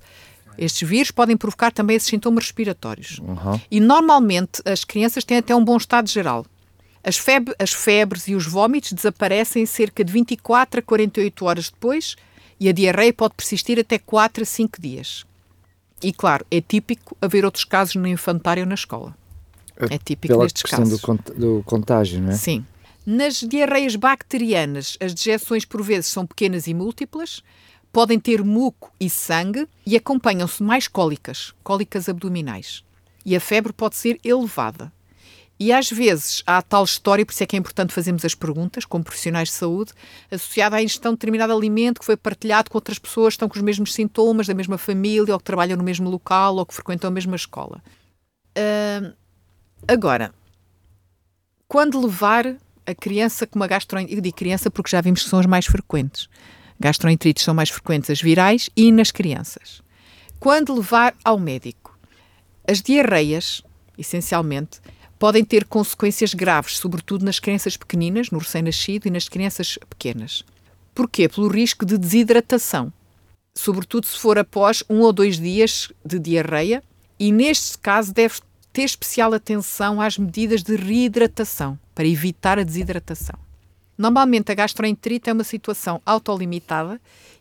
Estes 0.59 0.88
vírus 0.88 1.11
podem 1.11 1.37
provocar 1.37 1.71
também 1.71 1.97
esses 1.97 2.09
sintomas 2.09 2.45
respiratórios. 2.45 3.19
Uhum. 3.19 3.61
E 3.71 3.81
normalmente 3.81 4.62
as 4.64 4.85
crianças 4.85 5.25
têm 5.25 5.37
até 5.37 5.55
um 5.55 5.64
bom 5.64 5.76
estado 5.76 6.09
geral. 6.09 6.47
As, 7.05 7.23
as 7.59 7.73
febres 7.73 8.26
e 8.26 8.35
os 8.35 8.47
vômitos 8.47 8.93
desaparecem 8.93 9.64
cerca 9.66 10.02
de 10.02 10.12
24 10.12 10.81
a 10.81 10.83
48 10.83 11.45
horas 11.45 11.71
depois 11.71 12.16
e 12.58 12.68
a 12.68 12.72
diarreia 12.72 13.12
pode 13.12 13.34
persistir 13.34 13.78
até 13.78 13.98
4 13.98 14.42
a 14.42 14.46
5 14.46 14.80
dias. 14.80 15.25
E 16.02 16.12
claro, 16.12 16.44
é 16.50 16.60
típico 16.60 17.16
haver 17.20 17.44
outros 17.44 17.64
casos 17.64 17.96
no 17.96 18.06
infantário 18.06 18.62
ou 18.62 18.68
na 18.68 18.75
escola. 18.75 19.16
É 19.90 19.98
típico 19.98 20.34
Pela 20.34 20.44
nestes 20.44 20.62
casos. 20.62 21.00
Questão 21.00 21.16
do 21.36 21.62
contágio, 21.64 22.20
não 22.20 22.30
é? 22.30 22.36
Sim. 22.36 22.64
Nas 23.04 23.40
diarreias 23.40 23.94
bacterianas, 23.94 24.96
as 25.00 25.14
dejeções 25.14 25.64
por 25.64 25.82
vezes 25.82 26.06
são 26.06 26.26
pequenas 26.26 26.66
e 26.66 26.75
múltiplas, 26.75 27.42
podem 27.92 28.18
ter 28.18 28.44
muco 28.44 28.92
e 28.98 29.08
sangue 29.08 29.66
e 29.86 29.96
acompanham-se 29.96 30.62
mais 30.62 30.88
cólicas, 30.88 31.54
cólicas 31.62 32.08
abdominais. 32.08 32.82
E 33.25 33.36
a 33.36 33.40
febre 33.40 33.72
pode 33.72 33.96
ser 33.96 34.18
elevada. 34.25 34.92
E 35.58 35.72
às 35.72 35.90
vezes 35.90 36.42
há 36.46 36.60
tal 36.60 36.84
história, 36.84 37.25
por 37.25 37.32
isso 37.32 37.42
é 37.42 37.46
que 37.46 37.56
é 37.56 37.58
importante 37.58 37.92
fazermos 37.92 38.25
as 38.25 38.34
perguntas, 38.34 38.84
como 38.84 39.02
profissionais 39.02 39.48
de 39.48 39.54
saúde, 39.54 39.92
associada 40.30 40.76
à 40.76 40.82
ingestão 40.82 41.12
de 41.12 41.16
determinado 41.16 41.52
alimento 41.52 41.98
que 42.00 42.04
foi 42.04 42.16
partilhado 42.16 42.70
com 42.70 42.76
outras 42.76 42.98
pessoas 42.98 43.32
que 43.32 43.36
estão 43.36 43.48
com 43.48 43.56
os 43.56 43.62
mesmos 43.62 43.94
sintomas, 43.94 44.46
da 44.46 44.54
mesma 44.54 44.76
família, 44.76 45.32
ou 45.32 45.38
que 45.38 45.44
trabalham 45.44 45.76
no 45.76 45.82
mesmo 45.82 46.10
local, 46.10 46.56
ou 46.56 46.66
que 46.66 46.75
frequentam 46.75 47.08
a 47.08 47.10
mesma 47.10 47.36
escola. 47.36 47.82
Uh, 48.56 49.14
agora, 49.88 50.32
quando 51.66 52.00
levar 52.00 52.56
a 52.86 52.94
criança 52.94 53.46
com 53.46 53.58
uma 53.58 53.66
gastroenterite, 53.66 54.18
eu 54.18 54.22
digo 54.22 54.36
criança 54.36 54.70
porque 54.70 54.90
já 54.90 55.00
vimos 55.00 55.22
que 55.22 55.28
são 55.28 55.38
as 55.38 55.46
mais 55.46 55.64
frequentes. 55.64 56.28
Gastroenterites 56.78 57.42
são 57.42 57.54
mais 57.54 57.70
frequentes 57.70 58.10
as 58.10 58.20
virais 58.20 58.68
e 58.76 58.92
nas 58.92 59.10
crianças. 59.10 59.82
Quando 60.38 60.75
levar 60.75 61.14
ao 61.25 61.38
médico, 61.38 61.98
as 62.68 62.82
diarreias, 62.82 63.62
essencialmente, 63.96 64.80
podem 65.18 65.44
ter 65.44 65.64
consequências 65.64 66.35
graves, 66.35 66.78
sobretudo 66.78 67.25
nas 67.25 67.38
crianças 67.38 67.76
pequeninas, 67.76 68.30
no 68.30 68.38
recém-nascido 68.38 69.08
e 69.08 69.11
nas 69.11 69.28
crianças 69.28 69.78
pequenas. 69.88 70.44
Porquê? 70.94 71.28
Pelo 71.28 71.49
risco 71.49 71.85
de 71.85 71.99
desidratação, 71.99 72.92
sobretudo 73.54 74.06
se 74.06 74.18
for 74.18 74.38
após 74.38 74.82
um 74.88 75.00
ou 75.00 75.12
dois 75.12 75.38
dias 75.38 75.90
de 76.04 76.18
diarreia, 76.18 76.82
e 77.18 77.32
neste 77.32 77.78
caso 77.78 78.12
deve 78.12 78.40
ter 78.73 78.82
especial 78.82 79.32
atenção 79.32 80.00
às 80.00 80.18
medidas 80.18 80.62
de 80.62 80.76
reidratação, 80.76 81.78
para 81.94 82.06
evitar 82.06 82.58
a 82.58 82.62
desidratação. 82.62 83.38
Normalmente 83.96 84.52
a 84.52 84.54
gastroenterite 84.54 85.30
é 85.30 85.32
uma 85.32 85.44
situação 85.44 86.02
autolimitada 86.04 87.00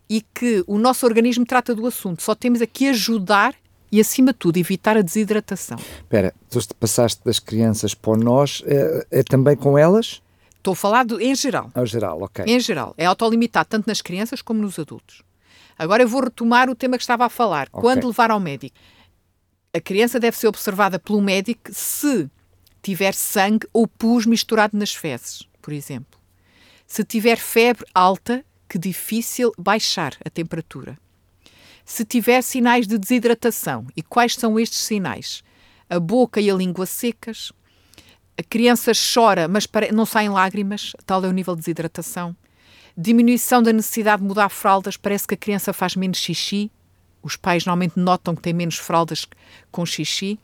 e 0.09 0.21
que 0.21 0.63
o 0.65 0.77
nosso 0.77 1.05
organismo 1.05 1.45
trata 1.45 1.75
do 1.75 1.85
assunto. 1.85 2.23
Só 2.23 2.33
temos 2.33 2.61
aqui 2.61 2.87
ajudar 2.87 3.53
e, 3.95 4.01
acima 4.01 4.33
de 4.33 4.39
tudo, 4.39 4.57
evitar 4.57 4.97
a 4.97 5.01
desidratação. 5.01 5.77
Espera, 5.77 6.33
tu 6.49 6.59
passaste 6.75 7.23
das 7.23 7.39
crianças 7.39 7.93
para 7.93 8.17
nós, 8.17 8.61
é, 8.65 9.07
é 9.09 9.23
também 9.23 9.55
com 9.55 9.77
elas? 9.77 10.21
Estou 10.57 10.73
a 10.73 10.75
falar 10.75 11.05
de, 11.05 11.15
em 11.15 11.33
geral. 11.33 11.71
Em 11.73 11.85
geral, 11.85 12.21
ok. 12.21 12.43
Em 12.45 12.59
geral. 12.59 12.93
É 12.97 13.05
autolimitado 13.05 13.69
tanto 13.69 13.87
nas 13.87 14.01
crianças 14.01 14.41
como 14.41 14.61
nos 14.61 14.77
adultos. 14.77 15.21
Agora 15.79 16.03
eu 16.03 16.09
vou 16.09 16.25
retomar 16.25 16.69
o 16.69 16.75
tema 16.75 16.97
que 16.97 17.03
estava 17.03 17.23
a 17.23 17.29
falar. 17.29 17.69
Okay. 17.71 17.81
Quando 17.81 18.07
levar 18.07 18.31
ao 18.31 18.39
médico? 18.39 18.75
A 19.73 19.79
criança 19.79 20.19
deve 20.19 20.35
ser 20.35 20.47
observada 20.47 20.99
pelo 20.99 21.21
médico 21.21 21.69
se 21.71 22.29
tiver 22.81 23.13
sangue 23.13 23.65
ou 23.71 23.87
pus 23.87 24.25
misturado 24.25 24.77
nas 24.77 24.93
fezes, 24.93 25.47
por 25.61 25.71
exemplo. 25.71 26.19
Se 26.85 27.05
tiver 27.05 27.37
febre 27.37 27.85
alta, 27.93 28.43
que 28.67 28.77
difícil 28.77 29.53
baixar 29.57 30.17
a 30.25 30.29
temperatura 30.29 30.97
se 31.85 32.03
tiver 32.03 32.41
sinais 32.41 32.87
de 32.87 32.97
desidratação. 32.97 33.85
E 33.95 34.01
quais 34.01 34.33
são 34.35 34.59
estes 34.59 34.79
sinais? 34.79 35.43
A 35.87 35.99
boca 35.99 36.41
e 36.41 36.49
a 36.49 36.55
língua 36.55 36.87
secas, 36.87 37.53
a 38.37 38.43
criança 38.43 38.91
chora, 39.13 39.47
mas 39.47 39.67
não 39.93 40.05
saem 40.05 40.29
lágrimas, 40.29 40.93
tal 41.05 41.23
é 41.23 41.27
o 41.27 41.31
nível 41.31 41.55
de 41.55 41.61
desidratação. 41.61 42.35
Diminuição 42.97 43.61
da 43.61 43.71
necessidade 43.71 44.21
de 44.21 44.27
mudar 44.27 44.49
fraldas, 44.49 44.97
parece 44.97 45.27
que 45.27 45.35
a 45.35 45.37
criança 45.37 45.71
faz 45.71 45.95
menos 45.95 46.17
xixi. 46.17 46.71
Os 47.21 47.35
pais 47.35 47.65
normalmente 47.65 47.99
notam 47.99 48.35
que 48.35 48.41
tem 48.41 48.53
menos 48.53 48.77
fraldas 48.77 49.27
com 49.71 49.85
xixi. 49.85 50.39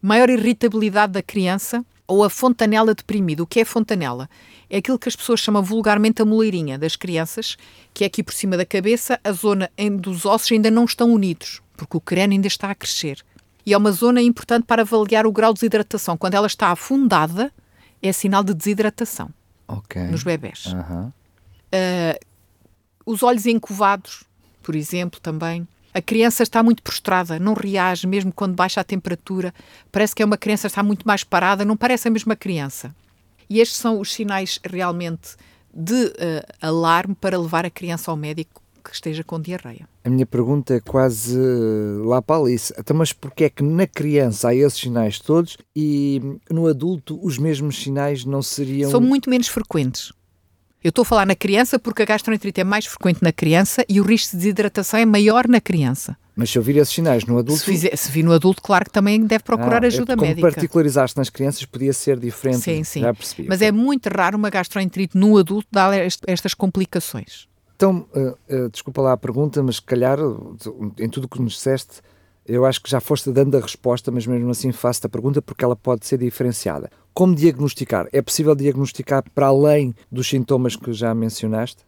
Maior 0.00 0.30
irritabilidade 0.30 1.12
da 1.12 1.22
criança 1.22 1.84
ou 2.10 2.24
a 2.24 2.30
fontanela 2.30 2.94
deprimida. 2.94 3.42
O 3.42 3.46
que 3.46 3.60
é 3.60 3.64
fontanela? 3.64 4.28
é 4.70 4.78
aquilo 4.78 4.98
que 4.98 5.08
as 5.08 5.16
pessoas 5.16 5.40
chamam 5.40 5.62
vulgarmente 5.62 6.22
a 6.22 6.24
moleirinha 6.24 6.78
das 6.78 6.94
crianças, 6.94 7.58
que 7.92 8.04
é 8.04 8.06
aqui 8.06 8.22
por 8.22 8.32
cima 8.32 8.56
da 8.56 8.64
cabeça, 8.64 9.18
a 9.24 9.32
zona 9.32 9.68
dos 10.00 10.24
ossos 10.24 10.52
ainda 10.52 10.70
não 10.70 10.84
estão 10.84 11.12
unidos, 11.12 11.60
porque 11.76 11.96
o 11.96 12.00
crânio 12.00 12.36
ainda 12.36 12.46
está 12.46 12.70
a 12.70 12.74
crescer. 12.74 13.20
E 13.66 13.74
é 13.74 13.76
uma 13.76 13.90
zona 13.90 14.22
importante 14.22 14.64
para 14.64 14.82
avaliar 14.82 15.26
o 15.26 15.32
grau 15.32 15.52
de 15.52 15.58
desidratação. 15.60 16.16
Quando 16.16 16.34
ela 16.34 16.46
está 16.46 16.68
afundada, 16.68 17.52
é 18.00 18.12
sinal 18.12 18.44
de 18.44 18.54
desidratação 18.54 19.28
okay. 19.66 20.04
nos 20.04 20.22
bebés. 20.22 20.66
Uhum. 20.66 21.08
Uh, 21.08 22.24
os 23.04 23.22
olhos 23.24 23.46
encovados, 23.46 24.22
por 24.62 24.76
exemplo, 24.76 25.20
também. 25.20 25.66
A 25.92 26.00
criança 26.00 26.42
está 26.42 26.62
muito 26.62 26.82
prostrada, 26.82 27.38
não 27.38 27.54
reage, 27.54 28.06
mesmo 28.06 28.32
quando 28.32 28.54
baixa 28.54 28.80
a 28.80 28.84
temperatura. 28.84 29.52
Parece 29.90 30.14
que 30.14 30.22
é 30.22 30.26
uma 30.26 30.36
criança 30.38 30.62
que 30.62 30.72
está 30.72 30.82
muito 30.82 31.06
mais 31.06 31.24
parada, 31.24 31.64
não 31.64 31.76
parece 31.76 32.08
a 32.08 32.10
mesma 32.10 32.36
criança. 32.36 32.94
E 33.48 33.60
estes 33.60 33.78
são 33.78 33.98
os 33.98 34.12
sinais 34.12 34.60
realmente 34.62 35.36
de 35.74 36.06
uh, 36.06 36.12
alarme 36.60 37.14
para 37.14 37.38
levar 37.38 37.64
a 37.64 37.70
criança 37.70 38.10
ao 38.10 38.16
médico 38.16 38.62
que 38.82 38.94
esteja 38.94 39.22
com 39.22 39.40
diarreia. 39.40 39.88
A 40.04 40.08
minha 40.08 40.24
pergunta 40.24 40.74
é 40.74 40.80
quase 40.80 41.38
eh, 41.38 42.06
lá 42.06 42.22
para 42.22 42.36
a 42.36 42.38
Alice. 42.38 42.72
Então, 42.78 42.96
mas 42.96 43.12
porquê 43.12 43.44
é 43.44 43.50
que 43.50 43.62
na 43.62 43.86
criança 43.86 44.48
há 44.48 44.54
esses 44.54 44.80
sinais 44.80 45.18
todos 45.18 45.58
e 45.76 46.20
no 46.50 46.66
adulto 46.66 47.18
os 47.22 47.36
mesmos 47.36 47.82
sinais 47.82 48.24
não 48.24 48.40
seriam... 48.40 48.90
São 48.90 49.00
muito 49.00 49.28
menos 49.28 49.48
frequentes. 49.48 50.12
Eu 50.82 50.88
estou 50.88 51.02
a 51.02 51.04
falar 51.04 51.26
na 51.26 51.34
criança 51.34 51.78
porque 51.78 52.02
a 52.02 52.06
gastroenterite 52.06 52.62
é 52.62 52.64
mais 52.64 52.86
frequente 52.86 53.22
na 53.22 53.32
criança 53.32 53.84
e 53.86 54.00
o 54.00 54.04
risco 54.04 54.30
de 54.30 54.38
desidratação 54.38 54.98
é 54.98 55.04
maior 55.04 55.46
na 55.46 55.60
criança. 55.60 56.16
Mas 56.34 56.48
se 56.48 56.56
eu 56.56 56.62
vir 56.62 56.76
esses 56.76 56.94
sinais 56.94 57.26
no 57.26 57.36
adulto. 57.36 57.60
Se, 57.60 57.66
fizer, 57.66 57.94
se 57.94 58.10
vir 58.10 58.22
no 58.22 58.32
adulto, 58.32 58.62
claro 58.62 58.86
que 58.86 58.90
também 58.90 59.20
deve 59.20 59.44
procurar 59.44 59.84
ah, 59.84 59.88
ajuda 59.88 60.14
é, 60.14 60.16
como 60.16 60.26
médica. 60.26 60.40
Como 60.40 60.54
particularizaste 60.54 61.18
nas 61.18 61.28
crianças, 61.28 61.66
podia 61.66 61.92
ser 61.92 62.18
diferente. 62.18 62.60
Sim, 62.60 62.82
sim. 62.82 63.00
Já 63.02 63.12
percebi. 63.12 63.46
Mas 63.46 63.60
é 63.60 63.70
muito 63.70 64.06
raro 64.06 64.38
uma 64.38 64.48
gastroenterite 64.48 65.18
no 65.18 65.36
adulto 65.36 65.68
dar 65.70 65.92
estas 66.26 66.54
complicações. 66.54 67.46
Então, 67.76 68.06
uh, 68.14 68.54
uh, 68.54 68.70
desculpa 68.70 69.02
lá 69.02 69.12
a 69.12 69.16
pergunta, 69.18 69.62
mas 69.62 69.76
se 69.76 69.82
calhar, 69.82 70.18
em 70.98 71.08
tudo 71.10 71.24
o 71.24 71.28
que 71.28 71.42
nos 71.42 71.52
disseste, 71.52 72.00
eu 72.46 72.64
acho 72.64 72.82
que 72.82 72.90
já 72.90 73.00
foste 73.00 73.30
dando 73.30 73.56
a 73.56 73.60
resposta, 73.60 74.10
mas 74.10 74.26
mesmo 74.26 74.50
assim 74.50 74.72
faço-te 74.72 75.06
a 75.06 75.10
pergunta 75.10 75.42
porque 75.42 75.62
ela 75.62 75.76
pode 75.76 76.06
ser 76.06 76.18
diferenciada. 76.18 76.90
Como 77.12 77.34
diagnosticar? 77.34 78.06
É 78.12 78.22
possível 78.22 78.54
diagnosticar 78.54 79.24
para 79.34 79.46
além 79.46 79.94
dos 80.10 80.28
sintomas 80.28 80.76
que 80.76 80.92
já 80.92 81.14
mencionaste? 81.14 81.82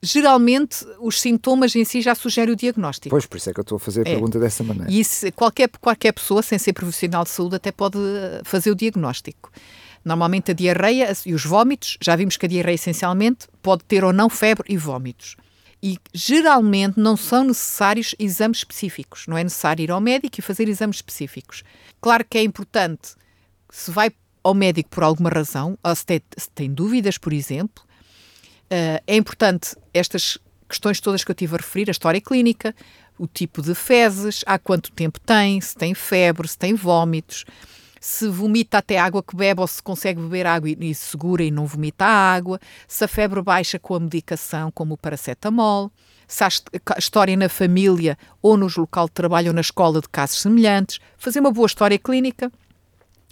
Geralmente, 0.00 0.86
os 1.00 1.20
sintomas 1.20 1.74
em 1.74 1.84
si 1.84 2.00
já 2.00 2.14
sugerem 2.14 2.52
o 2.54 2.56
diagnóstico. 2.56 3.10
Pois, 3.10 3.26
por 3.26 3.36
isso 3.36 3.50
é 3.50 3.52
que 3.52 3.58
eu 3.58 3.62
estou 3.62 3.76
a 3.76 3.80
fazer 3.80 4.06
a 4.06 4.08
É. 4.08 4.12
pergunta 4.12 4.38
dessa 4.38 4.62
maneira. 4.62 4.90
E 4.90 5.00
isso, 5.00 5.30
qualquer, 5.32 5.68
qualquer 5.80 6.12
pessoa, 6.12 6.40
sem 6.40 6.56
ser 6.58 6.72
profissional 6.72 7.24
de 7.24 7.30
saúde, 7.30 7.56
até 7.56 7.72
pode 7.72 7.98
eh, 7.98 8.40
fazer 8.44 8.70
o 8.70 8.76
diagnóstico. 8.76 9.50
Normalmente 10.04 10.52
a 10.52 10.54
diarreia 10.54 11.12
e 11.26 11.34
os 11.34 11.44
vómitos, 11.44 11.98
já 12.00 12.14
vimos 12.14 12.36
que 12.36 12.46
a 12.46 12.48
diarreia 12.48 12.76
essencialmente 12.76 13.48
pode 13.60 13.82
ter 13.84 14.04
ou 14.04 14.12
não 14.12 14.30
febre 14.30 14.72
e 14.72 14.76
vómitos. 14.76 15.34
E 15.82 15.98
geralmente 16.14 16.98
não 17.00 17.16
são 17.16 17.42
necessários 17.44 18.14
exames 18.20 18.58
específicos. 18.58 19.26
Não 19.26 19.36
é 19.36 19.42
necessário 19.42 19.82
ir 19.82 19.90
ao 19.90 20.00
médico 20.00 20.38
e 20.38 20.42
fazer 20.42 20.68
exames 20.68 20.96
específicos. 20.98 21.64
Claro 22.00 22.24
que 22.28 22.38
é 22.38 22.42
importante, 22.44 23.16
se 23.68 23.90
vai 23.90 24.12
ao 24.48 24.54
médico 24.54 24.90
por 24.90 25.04
alguma 25.04 25.30
razão, 25.30 25.78
ou 25.82 25.94
se 25.94 26.04
tem, 26.04 26.20
se 26.36 26.50
tem 26.50 26.72
dúvidas, 26.72 27.18
por 27.18 27.32
exemplo, 27.32 27.88
Uh, 28.70 29.00
é 29.06 29.16
importante 29.16 29.74
estas 29.94 30.36
questões 30.68 31.00
todas 31.00 31.24
que 31.24 31.30
eu 31.30 31.34
tive 31.34 31.54
a 31.54 31.56
referir, 31.56 31.88
a 31.88 31.90
história 31.90 32.20
clínica, 32.20 32.74
o 33.18 33.26
tipo 33.26 33.62
de 33.62 33.74
fezes, 33.74 34.44
há 34.46 34.58
quanto 34.58 34.92
tempo 34.92 35.18
tem, 35.18 35.58
se 35.58 35.74
tem 35.74 35.94
febre, 35.94 36.46
se 36.46 36.58
tem 36.58 36.74
vómitos, 36.74 37.46
se 37.98 38.28
vomita 38.28 38.76
até 38.76 38.98
a 38.98 39.06
água 39.06 39.22
que 39.22 39.34
bebe 39.34 39.62
ou 39.62 39.66
se 39.66 39.82
consegue 39.82 40.20
beber 40.20 40.46
água 40.46 40.68
e, 40.68 40.76
e 40.78 40.94
segura 40.94 41.42
e 41.42 41.50
não 41.50 41.64
vomita 41.64 42.04
a 42.04 42.34
água, 42.34 42.60
se 42.86 43.02
a 43.02 43.08
febre 43.08 43.40
baixa 43.40 43.78
com 43.78 43.94
a 43.94 44.00
medicação, 44.00 44.70
como 44.70 44.92
o 44.92 44.98
paracetamol, 44.98 45.90
se 46.26 46.44
há 46.44 46.48
hist- 46.48 46.68
história 46.98 47.38
na 47.38 47.48
família 47.48 48.18
ou 48.42 48.54
nos 48.54 48.76
local 48.76 49.06
de 49.06 49.12
trabalho 49.12 49.48
ou 49.48 49.54
na 49.54 49.62
escola 49.62 49.98
de 49.98 50.08
casos 50.10 50.42
semelhantes, 50.42 51.00
fazer 51.16 51.40
uma 51.40 51.50
boa 51.50 51.64
história 51.64 51.98
clínica, 51.98 52.52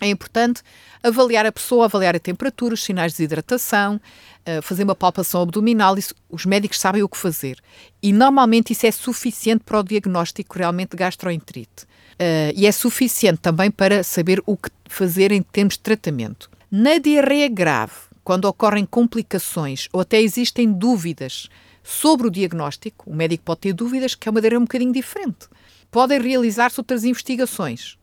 é 0.01 0.09
importante 0.09 0.63
avaliar 1.03 1.47
a 1.47 1.53
pessoa, 1.53 1.87
avaliar 1.87 2.15
a 2.15 2.21
temperatura, 2.21 2.75
os 2.75 2.85
sinais 2.85 3.13
de 3.13 3.19
desidratação, 3.19 4.01
eh, 4.45 4.61
fazer 4.61 4.85
uma 4.85 4.95
palpação 4.95 5.41
abdominal. 5.43 5.97
Isso, 5.97 6.15
os 6.29 6.45
médicos 6.45 6.79
sabem 6.79 7.03
o 7.03 7.09
que 7.09 7.17
fazer. 7.17 7.59
E 8.03 8.13
normalmente 8.13 8.73
isso 8.73 8.87
é 8.87 8.91
suficiente 8.91 9.65
para 9.65 9.81
o 9.81 9.83
diagnóstico 9.83 10.59
realmente 10.59 10.91
de 10.91 10.97
gastroenterite. 10.99 11.87
Eh, 12.19 12.53
e 12.55 12.67
é 12.67 12.73
suficiente 12.73 13.39
também 13.39 13.71
para 13.71 14.03
saber 14.03 14.43
o 14.45 14.57
que 14.57 14.69
fazer 14.87 15.33
em 15.33 15.43
termos 15.43 15.75
de 15.75 15.81
tratamento. 15.81 16.51
Na 16.71 16.99
diarreia 16.99 17.49
grave, 17.49 17.95
quando 18.23 18.45
ocorrem 18.45 18.85
complicações 18.85 19.89
ou 19.93 20.01
até 20.01 20.21
existem 20.21 20.71
dúvidas 20.71 21.49
sobre 21.83 22.27
o 22.27 22.31
diagnóstico, 22.31 23.09
o 23.09 23.15
médico 23.15 23.45
pode 23.45 23.61
ter 23.61 23.73
dúvidas, 23.73 24.15
que 24.15 24.29
é 24.29 24.31
uma 24.31 24.35
maneira 24.35 24.59
um 24.59 24.63
bocadinho 24.63 24.93
diferente. 24.93 25.47
Podem 25.91 26.21
realizar-se 26.21 26.79
outras 26.81 27.05
investigações 27.05 27.97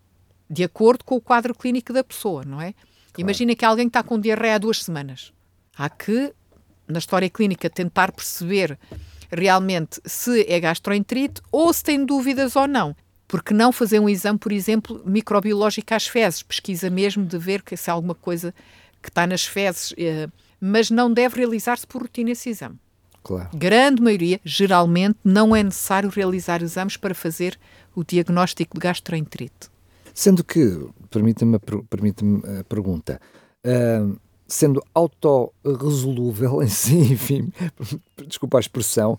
de 0.49 0.63
acordo 0.63 1.03
com 1.03 1.15
o 1.15 1.21
quadro 1.21 1.53
clínico 1.53 1.93
da 1.93 2.03
pessoa, 2.03 2.43
não 2.43 2.61
é? 2.61 2.73
Imagina 3.17 3.55
que 3.55 3.65
alguém 3.65 3.87
está 3.87 4.01
com 4.01 4.19
diarreia 4.19 4.55
há 4.55 4.57
duas 4.57 4.83
semanas. 4.83 5.31
Há 5.77 5.89
que, 5.89 6.33
na 6.87 6.99
história 6.99 7.29
clínica, 7.29 7.69
tentar 7.69 8.11
perceber 8.11 8.77
realmente 9.31 9.99
se 10.05 10.45
é 10.47 10.59
gastroenterite 10.59 11.41
ou 11.51 11.71
se 11.73 11.83
tem 11.83 12.05
dúvidas 12.05 12.55
ou 12.55 12.67
não. 12.67 12.95
Porque 13.27 13.53
não 13.53 13.71
fazer 13.71 13.99
um 13.99 14.09
exame, 14.09 14.37
por 14.37 14.51
exemplo, 14.51 15.01
microbiológico 15.05 15.93
às 15.93 16.07
fezes, 16.07 16.43
pesquisa 16.43 16.89
mesmo 16.89 17.25
de 17.25 17.37
ver 17.37 17.63
que 17.63 17.75
se 17.75 17.89
há 17.89 17.93
alguma 17.93 18.13
coisa 18.13 18.53
que 19.01 19.09
está 19.09 19.25
nas 19.25 19.45
fezes, 19.45 19.93
eh, 19.97 20.27
mas 20.59 20.89
não 20.89 21.11
deve 21.11 21.37
realizar-se 21.37 21.85
por 21.85 22.03
rotina 22.03 22.31
esse 22.31 22.49
exame. 22.49 22.77
Claro. 23.23 23.49
Grande 23.53 24.01
maioria, 24.01 24.39
geralmente, 24.43 25.17
não 25.23 25.55
é 25.55 25.63
necessário 25.63 26.09
realizar 26.09 26.61
exames 26.61 26.97
para 26.97 27.15
fazer 27.15 27.57
o 27.95 28.03
diagnóstico 28.03 28.75
de 28.75 28.81
gastroenterite. 28.81 29.69
Sendo 30.13 30.43
que, 30.43 30.87
permita-me 31.09 31.55
a, 31.55 31.59
per- 31.59 31.83
permita-me 31.89 32.41
a 32.59 32.63
pergunta, 32.63 33.19
ah, 33.65 34.15
sendo 34.47 34.81
autorresolúvel 34.93 36.61
em 36.63 36.67
si, 36.67 36.97
enfim, 37.13 37.51
desculpa 38.27 38.57
a 38.57 38.61
expressão, 38.61 39.17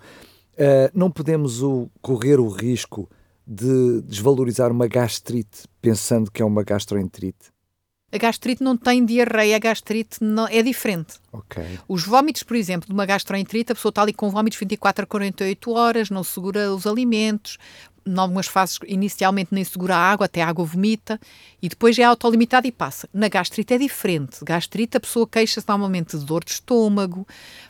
ah, 0.59 0.91
não 0.95 1.11
podemos 1.11 1.63
o- 1.63 1.89
correr 2.01 2.39
o 2.39 2.49
risco 2.49 3.09
de 3.47 4.00
desvalorizar 4.02 4.71
uma 4.73 4.87
gastrite 4.87 5.65
pensando 5.83 6.30
que 6.30 6.41
é 6.41 6.45
uma 6.45 6.63
gastroenterite? 6.63 7.52
A 8.13 8.17
gastrite 8.17 8.63
não 8.63 8.76
tem 8.76 9.04
diarreia, 9.04 9.57
a 9.57 9.59
gastrite 9.59 10.23
não, 10.23 10.47
é 10.47 10.63
diferente. 10.63 11.15
Ok. 11.33 11.61
Os 11.89 12.04
vómitos, 12.07 12.45
por 12.45 12.57
exemplo, 12.57 12.87
de 12.87 12.95
uma 12.95 13.04
gastroenterite, 13.04 13.73
a 13.73 13.75
pessoa 13.75 13.91
está 13.91 14.02
ali 14.02 14.13
com 14.13 14.30
vómitos 14.30 14.57
24 14.59 15.02
a 15.02 15.07
48 15.07 15.71
horas, 15.73 16.11
não 16.11 16.23
segura 16.23 16.73
os 16.73 16.87
alimentos, 16.87 17.59
em 18.06 18.19
algumas 18.19 18.47
fases 18.47 18.78
inicialmente 18.86 19.49
nem 19.52 19.64
segura 19.64 19.97
a 19.97 19.99
água, 19.99 20.26
até 20.26 20.43
a 20.43 20.49
água 20.49 20.64
vomita, 20.64 21.19
e 21.62 21.69
depois 21.69 21.99
é 21.99 22.04
autolimitado 22.04 22.67
e 22.67 22.73
passa. 22.73 23.08
Na 23.12 23.28
gastrite 23.28 23.75
é 23.75 23.78
diferente. 23.78 24.45
Gastrite, 24.45 24.97
a 24.97 25.00
pessoa 25.00 25.26
queixa-se 25.26 25.67
normalmente 25.69 26.19
de 26.19 26.25
dor 26.25 26.45
de 26.45 26.52
estômago, 26.52 27.26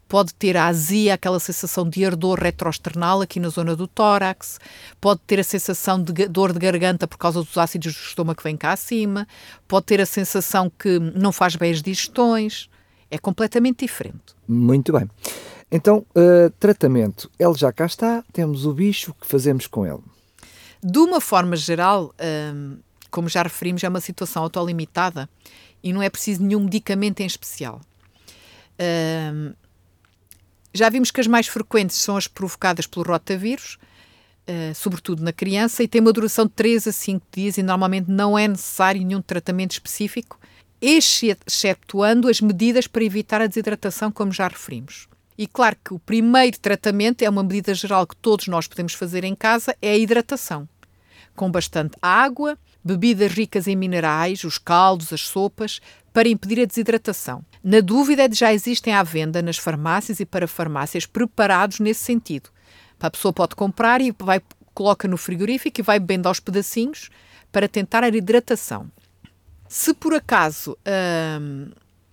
pode 0.09 0.35
ter 0.35 0.57
a 0.57 0.67
azia, 0.67 1.15
aquela 1.15 1.39
sensação 1.39 1.89
de 1.89 2.05
ardor 2.05 2.39
retroesternal 2.41 3.21
aqui 3.21 3.39
na 3.39 3.49
zona 3.49 3.77
do 3.77 3.87
tórax, 3.87 4.59
pode 5.01 5.21
ter 5.27 5.41
a 5.41 5.45
sensação 5.45 6.03
de 6.03 6.27
dor 6.29 6.53
de 6.53 6.59
garganta 6.59 7.07
por 7.07 7.19
causa 7.19 7.43
dos 7.43 7.57
ácidos 7.57 7.95
do 7.95 8.01
estômago 8.01 8.39
que 8.39 8.45
vem 8.45 8.57
cá 8.57 8.73
acima, 8.73 9.27
pode 9.69 9.87
ter 9.87 10.01
a 10.01 10.07
sensação 10.07 10.71
que 10.71 10.99
não 10.99 11.33
faz 11.33 11.57
bem 11.57 11.71
as 11.73 11.83
digestões. 11.83 12.69
É 13.11 13.19
completamente 13.19 13.85
diferente. 13.85 14.35
Muito 14.49 14.93
bem. 14.93 15.09
Então, 15.71 16.05
ah, 16.15 16.53
tratamento. 16.59 17.31
Ele 17.39 17.55
já 17.55 17.73
cá 17.73 17.87
está, 17.87 18.25
temos 18.33 18.67
o 18.67 18.73
bicho, 18.73 19.11
o 19.11 19.15
que 19.15 19.27
fazemos 19.27 19.67
com 19.67 19.87
ele? 19.87 20.03
De 20.87 20.99
uma 20.99 21.19
forma 21.19 21.57
geral, 21.57 22.15
hum, 22.55 22.77
como 23.11 23.27
já 23.27 23.43
referimos, 23.43 23.83
é 23.83 23.89
uma 23.89 24.03
situação 24.03 24.43
autolimitada 24.43 25.27
e 25.83 25.95
não 25.95 26.03
é 26.03 26.11
preciso 26.11 26.43
nenhum 26.43 26.61
medicamento 26.65 27.21
em 27.21 27.27
especial. 27.27 27.81
Hum, 28.79 29.55
já 30.75 30.91
vimos 30.91 31.11
que 31.11 31.23
as 31.23 31.27
mais 31.27 31.47
frequentes 31.47 31.97
são 31.97 32.19
as 32.19 32.29
provocadas 32.29 32.87
pelo 32.87 33.07
rotavírus, 33.07 33.79
eh, 34.47 34.75
sobretudo 34.75 35.23
na 35.23 35.33
criança, 35.33 35.83
e 35.83 35.89
tem 35.89 36.03
uma 36.03 36.13
duração 36.13 36.45
de 36.45 36.53
3 36.53 36.87
a 36.87 36.93
5 36.93 37.25
dias 37.33 37.57
e 37.57 37.63
normalmente 37.63 38.11
não 38.11 38.37
é 38.39 38.47
necessário 38.47 39.03
nenhum 39.03 39.23
tratamento 39.23 39.71
específico, 39.71 40.39
exce- 40.83 41.39
excetuando 41.47 42.29
as 42.29 42.43
medidas 42.43 42.87
para 42.87 43.05
evitar 43.05 43.41
a 43.41 43.47
desidratação, 43.47 44.13
como 44.13 44.33
já 44.33 44.49
referimos. 44.49 45.09
E 45.39 45.47
claro 45.47 45.77
que 45.83 45.95
o 45.95 45.99
primeiro 45.99 46.59
tratamento 46.59 47.23
é 47.23 47.31
uma 47.31 47.43
medida 47.43 47.73
geral 47.73 48.07
que 48.07 48.17
todos 48.17 48.49
nós 48.49 48.67
podemos 48.67 48.93
fazer 48.93 49.25
em 49.25 49.35
casa, 49.35 49.75
é 49.81 49.93
a 49.93 49.97
hidratação 49.97 50.69
com 51.35 51.51
bastante 51.51 51.97
água, 52.01 52.59
bebidas 52.85 53.33
ricas 53.33 53.67
em 53.67 53.77
minerais, 53.77 54.45
os 54.45 54.59
caldos, 54.59 55.13
as 55.13 55.23
sopas, 55.23 55.81
para 56.13 56.29
impedir 56.29 56.61
a 56.61 56.65
desidratação. 56.65 57.45
Na 57.63 57.81
dúvida, 57.81 58.29
já 58.33 58.53
existem 58.53 58.95
à 58.95 59.03
venda 59.03 59.43
nas 59.43 59.57
farmácias 59.57 60.21
e 60.21 60.25
para 60.25 60.47
farmácias 60.47 61.07
preparados 61.07 61.81
nesse 61.81 62.05
sentido. 62.05 62.51
A 63.01 63.11
pessoa 63.11 63.33
pode 63.33 63.55
comprar 63.55 64.01
e 64.01 64.15
vai, 64.19 64.41
coloca 64.73 65.07
no 65.07 65.17
frigorífico 65.17 65.81
e 65.81 65.83
vai 65.83 65.99
bebendo 65.99 66.29
aos 66.29 66.41
pedacinhos 66.41 67.11
para 67.53 67.69
tentar 67.69 68.03
a 68.03 68.09
hidratação. 68.09 68.91
Se 69.69 69.93
por 69.93 70.15
acaso 70.15 70.77
hum, 71.41 71.71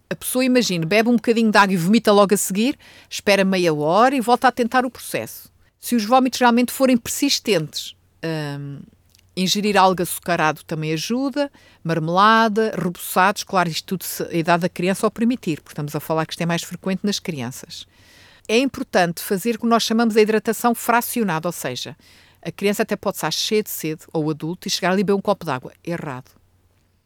a 0.10 0.16
pessoa, 0.16 0.44
imagine, 0.44 0.86
bebe 0.86 1.08
um 1.08 1.16
bocadinho 1.16 1.50
de 1.50 1.58
água 1.58 1.74
e 1.74 1.78
vomita 1.78 2.12
logo 2.12 2.34
a 2.34 2.38
seguir, 2.38 2.78
espera 3.10 3.46
meia 3.46 3.74
hora 3.74 4.14
e 4.14 4.20
volta 4.20 4.50
a 4.50 4.52
tentar 4.52 4.86
o 4.86 4.92
processo. 4.92 5.50
Se 5.80 5.96
os 5.96 6.04
vómitos 6.04 6.40
realmente 6.40 6.72
forem 6.72 6.98
persistentes, 6.98 7.96
hum, 8.60 8.82
ingerir 9.36 9.78
algo 9.78 10.02
açucarado 10.02 10.64
também 10.64 10.94
ajuda, 10.94 11.52
marmelada, 11.84 12.74
reboçados, 12.78 13.44
claro, 13.44 13.70
isto 13.70 13.98
tudo 13.98 14.06
a 14.30 14.36
idade 14.36 14.62
da 14.62 14.70
criança 14.70 15.08
ao 15.08 15.12
permitir, 15.12 15.62
porque 15.62 15.72
estamos 15.72 15.96
a 15.96 16.00
falar 16.00 16.26
que 16.26 16.34
isto 16.34 16.42
é 16.42 16.46
mais 16.46 16.64
frequente 16.64 17.02
nas 17.04 17.20
crianças. 17.20 17.88
É 18.48 18.58
importante 18.58 19.22
fazer 19.22 19.56
o 19.56 19.60
que 19.60 19.66
nós 19.66 19.84
chamamos 19.84 20.16
de 20.16 20.22
hidratação 20.22 20.76
fracionada, 20.76 21.48
ou 21.48 21.54
seja, 21.54 21.96
a 22.42 22.52
criança 22.52 22.84
até 22.84 22.96
pode 22.96 23.18
estar 23.18 23.32
cheia 23.32 23.64
de 23.64 23.70
sede, 23.70 24.02
ou 24.12 24.30
adulto, 24.30 24.68
e 24.68 24.72
chegar 24.72 24.92
ali 24.92 25.02
e 25.02 25.04
beber 25.04 25.18
um 25.18 25.22
copo 25.22 25.46
de 25.46 25.52
água. 25.52 25.72
Errado. 25.84 26.32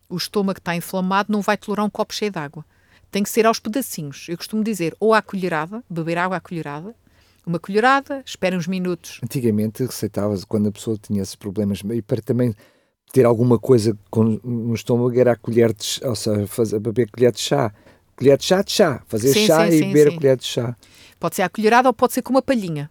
O 0.08 0.16
estômago 0.16 0.60
está 0.60 0.76
inflamado, 0.76 1.32
não 1.32 1.42
vai 1.42 1.58
tolerar 1.58 1.86
um 1.86 1.90
copo 1.90 2.14
cheio 2.14 2.32
de 2.32 2.40
água. 2.40 2.66
Tem 3.12 3.22
que 3.22 3.30
ser 3.30 3.46
aos 3.46 3.60
pedacinhos. 3.60 4.28
Eu 4.30 4.38
costumo 4.38 4.64
dizer, 4.64 4.96
ou 5.00 5.14
à 5.14 5.22
colherada, 5.22 5.84
beber 5.90 6.18
água 6.18 6.38
à 6.38 6.40
colherada, 6.40 6.96
uma 7.46 7.60
colherada, 7.60 8.22
espera 8.26 8.58
uns 8.58 8.68
minutos. 8.68 9.20
Antigamente 9.24 9.84
receitava-se 9.86 10.46
quando 10.46 10.68
a 10.70 10.72
pessoa 10.72 10.98
tinha 11.02 11.22
esses 11.22 11.36
problemas 11.36 11.82
e 11.94 12.02
para 12.02 12.22
também 12.22 12.54
ter 13.12 13.26
alguma 13.26 13.58
coisa 13.60 13.98
com- 14.10 14.40
no 14.44 14.74
estômago 14.74 15.18
era 15.20 15.34
a 15.34 15.36
colher 15.36 15.74
de 15.74 15.84
chá, 15.86 16.08
ou 16.10 16.16
seja, 16.16 16.48
fazer, 16.48 16.80
beber 16.80 17.10
colher 17.10 17.32
de 17.32 17.40
chá. 17.40 17.72
Colher 18.16 18.38
de 18.38 18.46
chá 18.46 18.62
de 18.62 18.72
chá. 18.72 19.02
Fazer 19.08 19.34
Sim, 19.34 19.46
chá 19.46 19.62
sim, 19.70 19.76
e 19.76 19.80
sim, 19.80 19.88
beber 19.92 20.08
a 20.10 20.16
colher 20.16 20.38
de 20.38 20.46
chá. 20.46 20.76
Pode 21.20 21.36
ser 21.36 21.42
à 21.44 21.50
colherada 21.50 21.90
ou 21.90 21.94
pode 21.94 22.14
ser 22.14 22.22
com 22.22 22.32
uma 22.32 22.42
palhinha. 22.42 22.90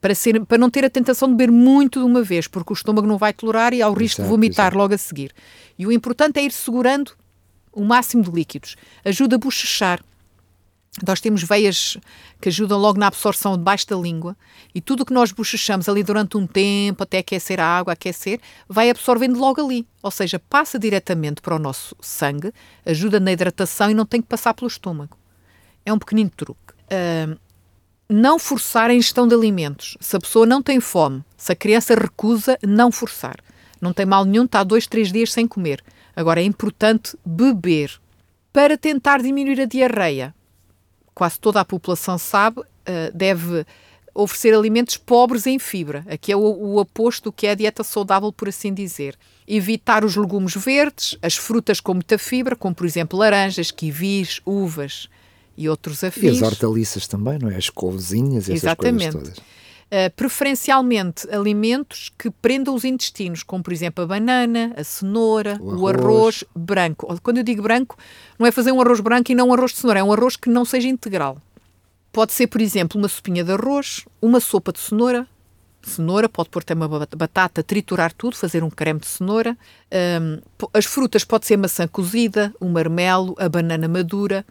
Para, 0.00 0.14
ser, 0.14 0.44
para 0.46 0.56
não 0.56 0.70
ter 0.70 0.82
a 0.84 0.88
tentação 0.90 1.28
de 1.28 1.34
beber 1.34 1.52
muito 1.52 2.00
de 2.00 2.06
uma 2.06 2.22
vez, 2.22 2.46
porque 2.46 2.72
o 2.72 2.74
estômago 2.74 3.06
não 3.06 3.18
vai 3.18 3.34
tolerar 3.34 3.74
e 3.74 3.82
há 3.82 3.88
o 3.88 3.92
risco 3.92 4.20
Exato, 4.22 4.22
de 4.22 4.28
vomitar 4.30 4.66
exato. 4.68 4.78
logo 4.78 4.94
a 4.94 4.98
seguir. 4.98 5.32
E 5.78 5.86
o 5.86 5.92
importante 5.92 6.38
é 6.38 6.42
ir 6.42 6.52
segurando 6.52 7.12
o 7.72 7.84
máximo 7.84 8.22
de 8.22 8.30
líquidos. 8.30 8.76
Ajuda 9.04 9.36
a 9.36 9.38
bochechar. 9.38 10.02
Nós 11.06 11.20
temos 11.20 11.42
veias 11.44 11.96
que 12.40 12.48
ajudam 12.48 12.76
logo 12.78 12.98
na 12.98 13.06
absorção 13.06 13.56
debaixo 13.56 13.86
da 13.86 13.96
língua 13.96 14.36
e 14.74 14.80
tudo 14.80 15.02
o 15.02 15.06
que 15.06 15.12
nós 15.12 15.30
bochechamos 15.30 15.88
ali 15.88 16.02
durante 16.02 16.36
um 16.36 16.46
tempo, 16.46 17.04
até 17.04 17.18
aquecer 17.18 17.60
a 17.60 17.64
água, 17.64 17.92
aquecer, 17.92 18.40
vai 18.68 18.90
absorvendo 18.90 19.38
logo 19.38 19.64
ali. 19.64 19.86
Ou 20.02 20.10
seja, 20.10 20.40
passa 20.40 20.78
diretamente 20.78 21.40
para 21.40 21.54
o 21.54 21.60
nosso 21.60 21.94
sangue, 22.00 22.52
ajuda 22.84 23.20
na 23.20 23.30
hidratação 23.30 23.90
e 23.90 23.94
não 23.94 24.04
tem 24.04 24.20
que 24.20 24.26
passar 24.26 24.52
pelo 24.52 24.66
estômago. 24.66 25.16
É 25.86 25.92
um 25.92 25.98
pequenino 25.98 26.30
truque. 26.30 26.72
Uh, 26.86 27.38
não 28.08 28.38
forçar 28.38 28.90
a 28.90 28.94
ingestão 28.94 29.28
de 29.28 29.34
alimentos. 29.34 29.96
Se 30.00 30.16
a 30.16 30.20
pessoa 30.20 30.44
não 30.44 30.60
tem 30.60 30.80
fome, 30.80 31.22
se 31.36 31.52
a 31.52 31.56
criança 31.56 31.94
recusa, 31.94 32.58
não 32.66 32.90
forçar. 32.90 33.36
Não 33.80 33.92
tem 33.92 34.04
mal 34.04 34.24
nenhum, 34.24 34.44
está 34.44 34.64
dois, 34.64 34.88
três 34.88 35.12
dias 35.12 35.32
sem 35.32 35.46
comer. 35.46 35.82
Agora 36.16 36.40
é 36.40 36.44
importante 36.44 37.16
beber 37.24 38.00
para 38.52 38.76
tentar 38.76 39.22
diminuir 39.22 39.60
a 39.60 39.64
diarreia 39.64 40.34
quase 41.14 41.38
toda 41.38 41.60
a 41.60 41.64
população 41.64 42.18
sabe, 42.18 42.60
uh, 42.60 42.64
deve 43.14 43.64
oferecer 44.14 44.54
alimentos 44.54 44.96
pobres 44.96 45.46
em 45.46 45.58
fibra. 45.58 46.04
Aqui 46.08 46.32
é 46.32 46.36
o, 46.36 46.40
o 46.40 46.78
oposto 46.78 47.24
do 47.24 47.32
que 47.32 47.46
é 47.46 47.50
a 47.50 47.54
dieta 47.54 47.84
saudável, 47.84 48.32
por 48.32 48.48
assim 48.48 48.72
dizer. 48.72 49.16
Evitar 49.46 50.04
os 50.04 50.16
legumes 50.16 50.54
verdes, 50.54 51.16
as 51.22 51.36
frutas 51.36 51.80
com 51.80 51.94
muita 51.94 52.18
fibra, 52.18 52.56
como 52.56 52.74
por 52.74 52.86
exemplo 52.86 53.18
laranjas, 53.18 53.70
kiwis, 53.70 54.40
uvas 54.44 55.08
e 55.56 55.68
outros 55.68 56.02
afins. 56.04 56.24
E 56.24 56.28
as 56.28 56.42
hortaliças 56.42 57.06
também, 57.06 57.38
não 57.38 57.50
é? 57.50 57.56
As 57.56 57.68
couvezinhas 57.68 58.44
essas 58.44 58.64
Exatamente. 58.64 59.12
coisas 59.12 59.34
todas. 59.34 59.44
Uh, 59.90 60.08
preferencialmente 60.14 61.28
alimentos 61.34 62.12
que 62.16 62.30
prendam 62.30 62.74
os 62.76 62.84
intestinos, 62.84 63.42
como 63.42 63.60
por 63.60 63.72
exemplo 63.72 64.04
a 64.04 64.06
banana, 64.06 64.72
a 64.76 64.84
cenoura, 64.84 65.58
o 65.60 65.70
arroz. 65.70 65.82
o 65.82 65.88
arroz. 65.88 66.44
branco. 66.54 67.20
Quando 67.20 67.38
eu 67.38 67.42
digo 67.42 67.62
branco, 67.62 67.98
não 68.38 68.46
é 68.46 68.52
fazer 68.52 68.70
um 68.70 68.80
arroz 68.80 69.00
branco 69.00 69.32
e 69.32 69.34
não 69.34 69.48
um 69.48 69.52
arroz 69.52 69.72
de 69.72 69.78
cenoura, 69.78 69.98
é 69.98 70.04
um 70.04 70.12
arroz 70.12 70.36
que 70.36 70.48
não 70.48 70.64
seja 70.64 70.86
integral. 70.86 71.38
Pode 72.12 72.32
ser, 72.32 72.46
por 72.46 72.60
exemplo, 72.60 73.00
uma 73.00 73.08
sopinha 73.08 73.42
de 73.42 73.50
arroz, 73.50 74.04
uma 74.22 74.38
sopa 74.38 74.72
de 74.72 74.78
cenoura, 74.78 75.26
cenoura, 75.82 76.28
pode 76.28 76.50
pôr 76.50 76.62
também 76.62 76.86
uma 76.86 77.06
batata, 77.16 77.62
triturar 77.62 78.12
tudo, 78.12 78.36
fazer 78.36 78.62
um 78.62 78.70
creme 78.70 79.00
de 79.00 79.06
cenoura. 79.06 79.56
Um, 80.22 80.40
as 80.72 80.84
frutas 80.84 81.24
pode 81.24 81.46
ser 81.46 81.56
maçã 81.56 81.86
cozida, 81.88 82.54
o 82.60 82.68
marmelo, 82.68 83.34
a 83.38 83.48
banana 83.48 83.88
madura 83.88 84.44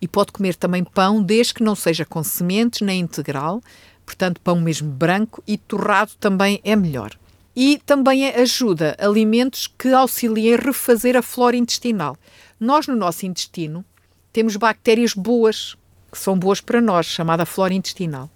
e 0.00 0.06
pode 0.06 0.32
comer 0.32 0.54
também 0.54 0.84
pão, 0.84 1.22
desde 1.22 1.54
que 1.54 1.62
não 1.62 1.74
seja 1.74 2.04
com 2.04 2.22
sementes 2.22 2.82
nem 2.82 3.00
integral, 3.00 3.62
portanto, 4.06 4.40
pão 4.40 4.60
mesmo 4.60 4.90
branco 4.90 5.42
e 5.46 5.58
torrado 5.58 6.12
também 6.18 6.60
é 6.64 6.76
melhor. 6.76 7.18
E 7.54 7.78
também 7.84 8.28
ajuda 8.28 8.96
alimentos 8.98 9.66
que 9.66 9.92
auxiliem 9.92 10.54
a 10.54 10.58
refazer 10.58 11.16
a 11.16 11.22
flora 11.22 11.56
intestinal. 11.56 12.16
Nós, 12.58 12.86
no 12.86 12.94
nosso 12.94 13.26
intestino, 13.26 13.84
temos 14.32 14.56
bactérias 14.56 15.12
boas, 15.12 15.76
que 16.12 16.18
são 16.18 16.38
boas 16.38 16.60
para 16.60 16.80
nós, 16.80 17.06
chamada 17.06 17.44
flora 17.44 17.74
intestinal. 17.74 18.30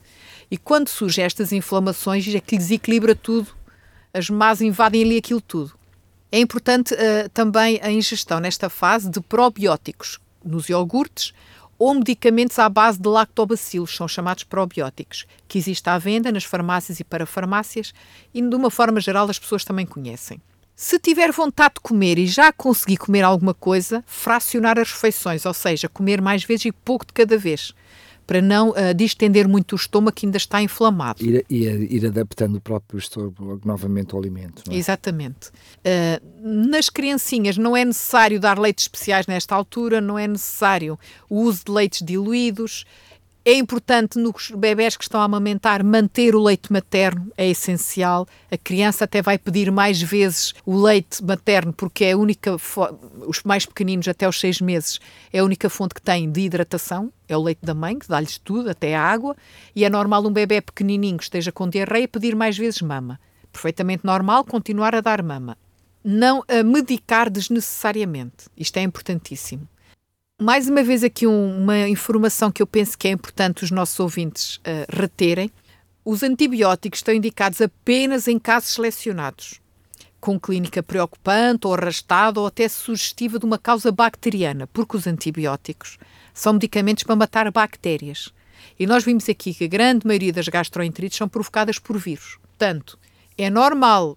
E 0.51 0.59
quando 0.59 0.89
surgem 0.89 1.25
estas 1.25 1.53
inflamações, 1.53 2.27
é 2.35 2.41
que 2.41 2.59
desequilibra 2.59 3.15
tudo, 3.15 3.49
as 4.13 4.29
más 4.29 4.61
invadem 4.61 5.05
ali 5.05 5.19
aquilo 5.19 5.41
tudo. 5.41 5.73
É 6.33 6.41
importante 6.41 6.95
uh, 6.95 7.29
também 7.33 7.79
a 7.83 7.91
ingestão, 7.91 8.41
nesta 8.41 8.69
fase, 8.69 9.09
de 9.09 9.21
probióticos 9.21 10.19
nos 10.45 10.69
iogurtes, 10.69 11.33
ou 11.81 11.95
medicamentos 11.95 12.59
à 12.59 12.69
base 12.69 13.01
de 13.01 13.09
lactobacilos, 13.09 13.97
são 13.97 14.07
chamados 14.07 14.45
probióticos, 14.45 15.25
que 15.49 15.57
existem 15.57 15.91
à 15.91 15.97
venda 15.97 16.31
nas 16.31 16.45
farmácias 16.45 17.01
e 17.01 17.05
parafarmácias 17.05 17.95
e, 18.35 18.43
de 18.43 18.55
uma 18.55 18.71
forma 18.71 19.01
geral, 19.01 19.31
as 19.31 19.39
pessoas 19.39 19.65
também 19.65 19.87
conhecem. 19.87 20.43
Se 20.77 20.99
tiver 20.99 21.33
vontade 21.33 21.77
de 21.77 21.81
comer 21.81 22.19
e 22.19 22.27
já 22.27 22.53
conseguir 22.53 22.99
comer 22.99 23.23
alguma 23.23 23.55
coisa, 23.55 24.05
fracionar 24.07 24.79
as 24.79 24.93
refeições, 24.93 25.47
ou 25.47 25.55
seja, 25.55 25.89
comer 25.89 26.21
mais 26.21 26.45
vezes 26.45 26.67
e 26.67 26.73
pouco 26.73 27.07
de 27.07 27.15
cada 27.15 27.39
vez 27.39 27.73
para 28.31 28.41
não 28.41 28.69
uh, 28.69 28.95
distender 28.95 29.49
muito 29.49 29.73
o 29.73 29.75
estômago 29.75 30.15
que 30.15 30.25
ainda 30.25 30.37
está 30.37 30.63
inflamado. 30.63 31.21
Ir, 31.21 31.45
ir, 31.51 31.93
ir 31.93 32.07
adaptando 32.07 32.59
o 32.59 32.61
próprio 32.61 32.97
estômago 32.97 33.61
novamente 33.65 34.15
ao 34.15 34.21
alimento. 34.21 34.63
É? 34.71 34.77
Exatamente. 34.77 35.49
Uh, 35.49 36.71
nas 36.71 36.89
criancinhas 36.89 37.59
não 37.59 37.77
é 37.77 37.85
necessário 37.85 38.39
dar 38.39 38.57
leites 38.57 38.85
especiais 38.85 39.27
nesta 39.27 39.57
altura, 39.57 40.01
não 40.01 40.17
é 40.17 40.29
necessário 40.29 40.97
o 41.29 41.41
uso 41.41 41.65
de 41.65 41.73
leites 41.73 42.07
diluídos. 42.07 42.85
É 43.43 43.55
importante 43.55 44.19
nos 44.19 44.51
bebés 44.51 44.99
que 44.99 45.03
estão 45.03 45.19
a 45.19 45.25
amamentar 45.25 45.83
manter 45.83 46.35
o 46.35 46.43
leite 46.43 46.71
materno, 46.71 47.33
é 47.39 47.49
essencial. 47.49 48.29
A 48.51 48.59
criança 48.59 49.05
até 49.05 49.23
vai 49.23 49.39
pedir 49.39 49.73
mais 49.73 50.01
vezes 50.03 50.53
o 50.67 50.79
leite 50.79 51.25
materno, 51.25 51.73
porque 51.73 52.05
é 52.05 52.13
a 52.13 52.19
única, 52.19 52.55
os 53.27 53.43
mais 53.43 53.65
pequeninos 53.65 54.07
até 54.09 54.29
os 54.29 54.39
seis 54.39 54.61
meses, 54.61 55.01
é 55.33 55.39
a 55.39 55.45
única 55.45 55.71
fonte 55.71 55.95
que 55.95 56.03
têm 56.03 56.31
de 56.31 56.43
hidratação, 56.43 57.11
é 57.27 57.35
o 57.35 57.43
leite 57.43 57.61
da 57.63 57.73
mãe, 57.73 57.99
que 57.99 58.07
dá-lhes 58.07 58.37
tudo, 58.37 58.69
até 58.69 58.95
a 58.95 59.03
água, 59.03 59.35
e 59.75 59.87
é 59.87 59.89
normal 59.89 60.27
um 60.27 60.33
bebê 60.33 60.61
pequenininho 60.61 61.17
que 61.17 61.25
esteja 61.25 61.51
com 61.51 61.67
diarreia 61.67 62.07
pedir 62.07 62.37
mais 62.37 62.59
vezes 62.59 62.83
mama. 62.83 63.19
Perfeitamente 63.51 64.05
normal 64.05 64.45
continuar 64.45 64.95
a 64.95 65.01
dar 65.01 65.23
mama. 65.23 65.57
Não 66.05 66.45
a 66.47 66.63
medicar 66.63 67.31
desnecessariamente. 67.31 68.51
Isto 68.55 68.77
é 68.77 68.83
importantíssimo 68.83 69.67
mais 70.41 70.71
uma 70.71 70.83
vez 70.83 71.05
aqui 71.05 71.27
um, 71.27 71.63
uma 71.63 71.87
informação 71.87 72.51
que 72.51 72.63
eu 72.63 72.67
penso 72.67 72.97
que 72.97 73.07
é 73.07 73.11
importante 73.11 73.63
os 73.63 73.71
nossos 73.71 74.01
ouvintes 74.01 74.57
uh, 74.57 74.87
reterem. 74.89 75.51
Os 76.03 76.23
antibióticos 76.23 77.01
estão 77.01 77.15
indicados 77.15 77.61
apenas 77.61 78.27
em 78.27 78.39
casos 78.39 78.71
selecionados, 78.71 79.61
com 80.19 80.41
clínica 80.41 80.83
preocupante 80.83 81.67
ou 81.67 81.75
arrastada 81.75 82.41
ou 82.41 82.47
até 82.47 82.67
sugestiva 82.71 83.39
de 83.39 83.45
uma 83.45 83.59
causa 83.59 83.93
bacteriana, 83.93 84.67
porque 84.69 84.97
os 84.97 85.07
antibióticos 85.07 85.99
são 86.33 86.55
medicamentos 86.55 87.05
para 87.05 87.17
matar 87.17 87.51
bactérias. 87.53 88.33
E 88.79 88.87
nós 88.87 89.05
vimos 89.05 89.29
aqui 89.29 89.53
que 89.53 89.65
a 89.65 89.69
grande 89.69 90.07
maioria 90.07 90.33
das 90.33 90.49
gastroenterites 90.49 91.19
são 91.19 91.29
provocadas 91.29 91.79
por 91.79 91.99
vírus. 91.99 92.39
Portanto, 92.43 92.99
é 93.37 93.51
normal, 93.51 94.17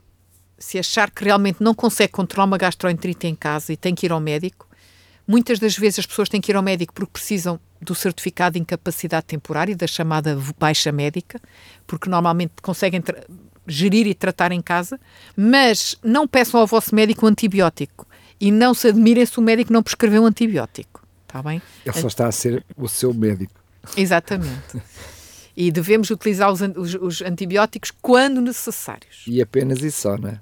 se 0.58 0.80
achar 0.80 1.12
que 1.12 1.26
realmente 1.26 1.62
não 1.62 1.74
consegue 1.74 2.14
controlar 2.14 2.46
uma 2.46 2.58
gastroenterite 2.58 3.28
em 3.28 3.36
casa 3.36 3.74
e 3.74 3.78
tem 3.78 3.94
que 3.94 4.06
ir 4.06 4.12
ao 4.14 4.22
médico, 4.22 4.68
Muitas 5.28 5.60
das 5.60 5.78
vezes 5.78 6.00
as 6.00 6.06
pessoas 6.06 6.28
têm 6.28 6.42
que 6.42 6.52
ir 6.52 6.56
ao 6.56 6.64
médico 6.64 6.94
porque 6.94 7.14
precisam 7.14 7.60
do 7.82 7.96
certificado 7.96 8.54
de 8.54 8.60
incapacidade 8.60 9.26
temporária, 9.26 9.76
da 9.76 9.88
chamada 9.88 10.38
baixa 10.60 10.92
médica, 10.92 11.40
porque 11.88 12.10
normalmente 12.10 12.54
conseguem 12.62 13.02
gerir 13.68 14.08
e 14.08 14.14
tratar 14.14 14.52
em 14.52 14.62
casa, 14.62 15.00
mas 15.36 15.98
não 16.04 16.28
peçam 16.28 16.60
ao 16.60 16.68
vosso 16.68 16.94
médico 16.94 17.26
um 17.26 17.30
antibiótico 17.30 18.08
e 18.40 18.52
não 18.52 18.74
se 18.74 18.90
admirem 18.90 19.26
se 19.26 19.40
o 19.40 19.42
médico 19.42 19.72
não 19.72 19.82
prescreveu 19.82 20.24
um 20.24 20.26
antibiótico. 20.26 21.06
Está 21.26 21.42
bem? 21.42 21.62
Ele 21.86 21.98
só 21.98 22.08
está 22.08 22.28
a 22.28 22.32
ser 22.32 22.64
o 22.76 22.88
seu 22.88 23.14
médico. 23.14 23.54
Exatamente. 23.98 24.82
E 25.56 25.72
devemos 25.72 26.10
utilizar 26.10 26.52
os, 26.52 26.62
os, 26.62 26.96
os 26.96 27.22
antibióticos 27.22 27.92
quando 28.02 28.42
necessários. 28.42 29.24
E 29.28 29.42
apenas 29.42 29.82
isso 29.82 30.02
só, 30.02 30.18
não 30.18 30.30
é? 30.30 30.42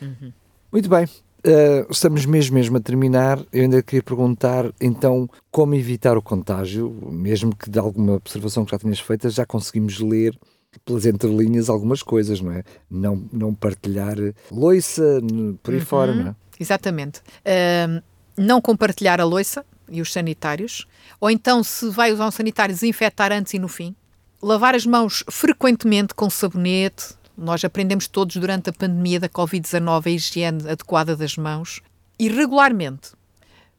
Uhum. 0.00 0.32
Muito 0.70 0.88
bem. 0.88 1.08
Uh, 1.40 1.90
estamos 1.90 2.26
mesmo, 2.26 2.54
mesmo 2.54 2.76
a 2.76 2.80
terminar. 2.80 3.38
Eu 3.52 3.62
ainda 3.62 3.82
queria 3.82 4.02
perguntar, 4.02 4.70
então, 4.80 5.28
como 5.50 5.74
evitar 5.74 6.16
o 6.16 6.22
contágio, 6.22 6.90
mesmo 7.10 7.54
que 7.54 7.70
de 7.70 7.78
alguma 7.78 8.14
observação 8.14 8.64
que 8.64 8.72
já 8.72 8.78
tinhas 8.78 9.00
feita, 9.00 9.30
já 9.30 9.46
conseguimos 9.46 9.98
ler 10.00 10.38
pelas 10.84 11.06
entrelinhas 11.06 11.68
algumas 11.68 12.02
coisas, 12.02 12.40
não 12.40 12.52
é? 12.52 12.62
Não, 12.90 13.24
não 13.32 13.54
partilhar 13.54 14.16
loiça 14.50 15.20
por 15.62 15.72
aí 15.72 15.80
uhum, 15.80 15.86
fora, 15.86 16.14
não 16.14 16.28
é? 16.28 16.34
Exatamente. 16.58 17.20
Uh, 17.20 18.02
não 18.36 18.60
compartilhar 18.60 19.20
a 19.20 19.24
loiça 19.24 19.64
e 19.88 20.00
os 20.00 20.12
sanitários, 20.12 20.86
ou 21.20 21.30
então, 21.30 21.64
se 21.64 21.88
vai 21.90 22.12
usar 22.12 22.26
um 22.26 22.30
sanitário, 22.30 22.74
desinfetar 22.74 23.32
antes 23.32 23.54
e 23.54 23.58
no 23.58 23.66
fim. 23.68 23.94
Lavar 24.42 24.74
as 24.74 24.86
mãos 24.86 25.24
frequentemente 25.28 26.14
com 26.14 26.30
sabonete, 26.30 27.14
nós 27.40 27.64
aprendemos 27.64 28.06
todos 28.06 28.36
durante 28.36 28.68
a 28.68 28.72
pandemia 28.72 29.18
da 29.18 29.28
Covid-19 29.28 30.06
a 30.06 30.10
higiene 30.10 30.70
adequada 30.70 31.16
das 31.16 31.36
mãos 31.38 31.80
e 32.18 32.28
regularmente. 32.28 33.12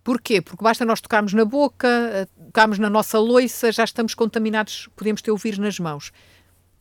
Porquê? 0.04 0.42
Porque 0.42 0.64
basta 0.64 0.84
nós 0.84 1.00
tocarmos 1.00 1.32
na 1.32 1.46
boca, 1.46 2.28
tocarmos 2.48 2.80
na 2.80 2.90
nossa 2.90 3.20
loiça, 3.20 3.72
já 3.72 3.84
estamos 3.84 4.16
contaminados, 4.16 4.90
podemos 4.96 5.22
ter 5.22 5.30
o 5.30 5.38
vírus 5.38 5.60
nas 5.60 5.78
mãos. 5.78 6.12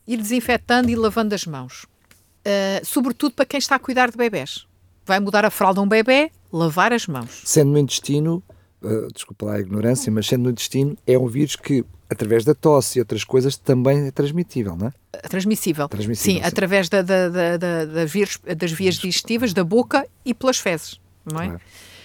Ir 0.07 0.17
desinfetando 0.17 0.89
e 0.89 0.97
lavando 0.97 1.35
as 1.35 1.45
mãos. 1.45 1.85
Uh, 1.85 2.85
sobretudo 2.85 3.35
para 3.35 3.45
quem 3.45 3.59
está 3.59 3.75
a 3.75 3.79
cuidar 3.79 4.11
de 4.11 4.17
bebés. 4.17 4.67
Vai 5.05 5.21
mudar 5.21 5.45
a 5.45 5.51
fralda 5.51 5.83
um 5.83 5.89
bebê, 5.89 6.33
lavar 6.51 6.95
as 6.95 7.07
mãos. 7.07 7.43
Sendo 7.45 7.73
no 7.73 7.79
intestino, 7.79 8.43
uh, 8.83 9.13
desculpa 9.13 9.45
lá 9.45 9.57
a 9.57 9.61
ignorância, 9.61 10.11
mas 10.11 10.27
sendo 10.27 10.45
no 10.45 10.51
intestino, 10.51 10.97
é 11.07 11.19
um 11.19 11.27
vírus 11.27 11.57
que 11.57 11.85
através 12.11 12.45
da 12.45 12.55
tosse 12.55 12.99
e 12.99 13.01
outras 13.01 13.23
coisas 13.23 13.57
também 13.57 14.09
é 14.09 14.11
transmitível, 14.11 14.77
não 14.77 14.89
é? 14.89 15.19
Transmissível. 15.29 15.89
transmissível 15.89 16.35
sim, 16.35 16.41
sim, 16.41 16.47
através 16.47 16.89
da, 16.89 17.03
da, 17.03 17.29
da, 17.29 17.85
da 17.85 18.05
vias, 18.05 18.39
das 18.57 18.73
vias 18.73 18.97
digestivas, 18.97 19.53
da 19.55 19.63
boca 19.63 20.07
e 20.25 20.35
pelas 20.35 20.59
fezes, 20.59 21.01
não 21.25 21.41
é? 21.41 21.47
Claro. 21.47 21.61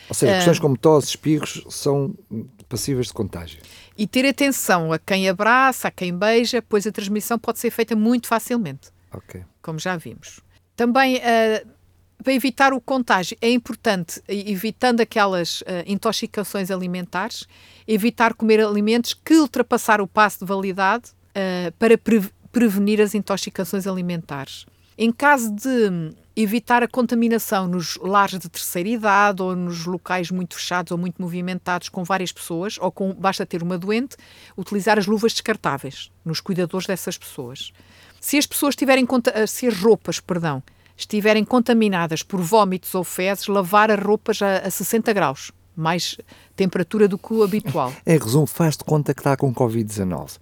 Ou 0.08 0.14
seja, 0.14 0.34
uh, 0.34 0.36
questões 0.36 0.60
como 0.60 0.78
tosse, 0.78 1.08
espirros 1.08 1.66
são 1.70 2.14
passíveis 2.70 3.08
de 3.08 3.14
contágio. 3.14 3.60
E 3.98 4.06
ter 4.06 4.28
atenção 4.28 4.94
a 4.94 5.00
quem 5.00 5.28
abraça, 5.28 5.88
a 5.88 5.92
quem 5.92 6.16
beija, 6.16 6.62
pois 6.62 6.86
a 6.86 6.92
transmissão 6.92 7.40
pode 7.40 7.58
ser 7.58 7.72
feita 7.72 7.96
muito 7.96 8.28
facilmente. 8.28 8.90
Ok. 9.12 9.44
Como 9.62 9.80
já 9.80 9.98
vimos. 9.98 10.42
Também 10.76 11.18
uh, 11.18 11.68
para 12.26 12.34
evitar 12.34 12.74
o 12.74 12.82
contágio, 12.82 13.38
é 13.40 13.52
importante, 13.52 14.20
evitando 14.28 15.00
aquelas 15.00 15.62
uh, 15.62 15.66
intoxicações 15.86 16.72
alimentares, 16.72 17.46
evitar 17.88 18.34
comer 18.34 18.60
alimentos 18.62 19.14
que 19.14 19.36
ultrapassaram 19.36 20.06
o 20.06 20.08
passo 20.08 20.40
de 20.40 20.46
validade 20.46 21.12
uh, 21.12 21.72
para 21.78 21.96
pre 22.00 22.24
prevenir 22.52 23.00
as 23.00 23.14
intoxicações 23.14 23.86
alimentares. 23.86 24.66
Em 24.98 25.12
caso 25.12 25.54
de 25.54 26.16
evitar 26.36 26.82
a 26.82 26.88
contaminação 26.88 27.68
nos 27.68 27.96
lares 27.98 28.40
de 28.40 28.50
terceira 28.50 28.90
idade 28.90 29.44
ou 29.44 29.56
nos 29.56 29.86
locais 29.86 30.32
muito 30.32 30.56
fechados 30.56 30.92
ou 30.92 30.98
muito 30.98 31.22
movimentados 31.22 31.90
com 31.90 32.04
várias 32.04 32.32
pessoas, 32.32 32.78
ou 32.80 32.92
com 32.92 33.14
basta 33.14 33.46
ter 33.46 33.62
uma 33.62 33.78
doente, 33.78 34.16
utilizar 34.58 34.98
as 34.98 35.06
luvas 35.06 35.34
descartáveis 35.34 36.10
nos 36.24 36.40
cuidadores 36.40 36.88
dessas 36.88 37.20
pessoas. 37.20 37.72
Se 38.20 38.36
as 38.36 38.48
pessoas 38.48 38.76
tiverem 38.76 39.06
se 39.48 39.68
as 39.68 39.78
roupas, 39.78 40.20
perdão, 40.20 40.64
estiverem 40.96 41.44
contaminadas 41.44 42.24
por 42.24 42.42
vômitos 42.42 42.94
ou 42.96 43.04
fezes, 43.04 43.48
lavar 43.48 43.92
as 43.92 44.00
roupas 44.00 44.42
a, 44.42 44.60
a 44.60 44.70
60 44.70 45.12
graus, 45.14 45.52
mais 45.76 46.18
temperatura 46.56 47.08
do 47.08 47.18
que 47.18 47.34
o 47.34 47.44
habitual. 47.44 47.94
Em 48.06 48.18
resumo, 48.18 48.48
faz 48.48 48.78
de 48.78 48.84
conta 48.84 49.14
que 49.14 49.22
está 49.22 49.36
com 49.36 49.54
Covid-19. 49.54 50.38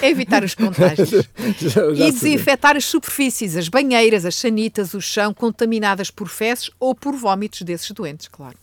É 0.00 0.08
evitar 0.08 0.42
os 0.42 0.54
contágios. 0.54 1.10
já, 1.60 1.94
já 1.94 2.08
e 2.08 2.10
desinfetar 2.10 2.76
as 2.76 2.86
superfícies, 2.86 3.56
as 3.56 3.68
banheiras, 3.68 4.24
as 4.24 4.34
sanitas, 4.34 4.94
o 4.94 5.00
chão, 5.00 5.34
contaminadas 5.34 6.10
por 6.10 6.28
fezes 6.28 6.70
ou 6.80 6.94
por 6.94 7.14
vômitos 7.14 7.62
desses 7.62 7.90
doentes, 7.90 8.28
claro. 8.28 8.56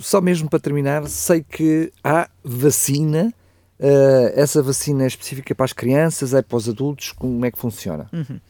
Só 0.00 0.20
mesmo 0.20 0.48
para 0.48 0.58
terminar, 0.58 1.06
sei 1.06 1.42
que 1.42 1.92
há 2.02 2.28
vacina 2.42 3.32
Uh, 3.78 4.32
essa 4.34 4.62
vacina 4.62 5.04
é 5.04 5.06
específica 5.06 5.54
para 5.54 5.64
as 5.64 5.72
crianças, 5.72 6.32
é 6.32 6.40
para 6.40 6.56
os 6.56 6.68
adultos? 6.68 7.12
Como 7.12 7.44
é 7.44 7.50
que 7.50 7.58
funciona? 7.58 8.08
Uhum. 8.12 8.40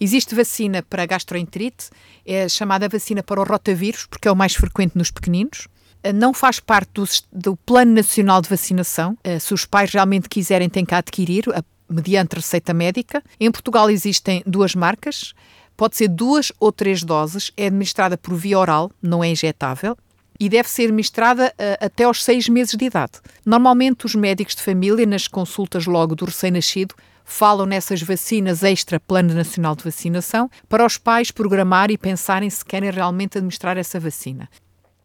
Existe 0.00 0.34
vacina 0.34 0.82
para 0.82 1.04
gastroenterite, 1.04 1.90
é 2.24 2.48
chamada 2.48 2.88
vacina 2.88 3.22
para 3.22 3.40
o 3.40 3.44
rotavírus, 3.44 4.06
porque 4.06 4.26
é 4.26 4.32
o 4.32 4.36
mais 4.36 4.54
frequente 4.54 4.96
nos 4.96 5.10
pequeninos. 5.10 5.68
Uh, 6.04 6.12
não 6.14 6.32
faz 6.32 6.60
parte 6.60 6.90
do, 6.94 7.04
do, 7.32 7.56
Plano 7.56 7.92
Nacional 7.92 8.40
de 8.40 8.48
Vacinação. 8.48 9.18
Uh, 9.26 9.38
se 9.38 9.52
os 9.52 9.66
pais 9.66 9.92
realmente 9.92 10.28
quiserem, 10.28 10.68
têm 10.68 10.84
que 10.84 10.94
adquirir, 10.94 11.44
mediante 11.88 12.36
receita 12.36 12.72
médica. 12.72 13.22
Em 13.38 13.50
Portugal 13.50 13.90
existem 13.90 14.42
duas 14.46 14.74
marcas. 14.74 15.34
Pode 15.76 15.96
ser 15.96 16.08
duas 16.08 16.52
ou 16.58 16.72
três 16.72 17.02
doses. 17.02 17.52
É 17.56 17.66
administrada 17.66 18.16
por 18.16 18.34
via 18.34 18.58
oral, 18.58 18.90
não 19.02 19.22
é 19.22 19.28
injetável 19.28 19.96
e 20.40 20.48
deve 20.48 20.68
ser 20.68 20.84
administrada 20.84 21.52
uh, 21.52 21.84
até 21.84 22.04
aos 22.04 22.24
seis 22.24 22.48
meses 22.48 22.74
de 22.74 22.86
idade. 22.86 23.12
Normalmente, 23.44 24.06
os 24.06 24.14
médicos 24.14 24.56
de 24.56 24.62
família, 24.62 25.04
nas 25.04 25.28
consultas 25.28 25.84
logo 25.84 26.16
do 26.16 26.24
recém-nascido, 26.24 26.94
falam 27.22 27.66
nessas 27.66 28.02
vacinas 28.02 28.64
extra 28.64 28.98
Plano 28.98 29.34
Nacional 29.34 29.76
de 29.76 29.84
Vacinação 29.84 30.50
para 30.68 30.84
os 30.84 30.96
pais 30.96 31.30
programar 31.30 31.90
e 31.90 31.98
pensarem 31.98 32.48
se 32.48 32.64
querem 32.64 32.90
realmente 32.90 33.38
administrar 33.38 33.76
essa 33.76 34.00
vacina. 34.00 34.48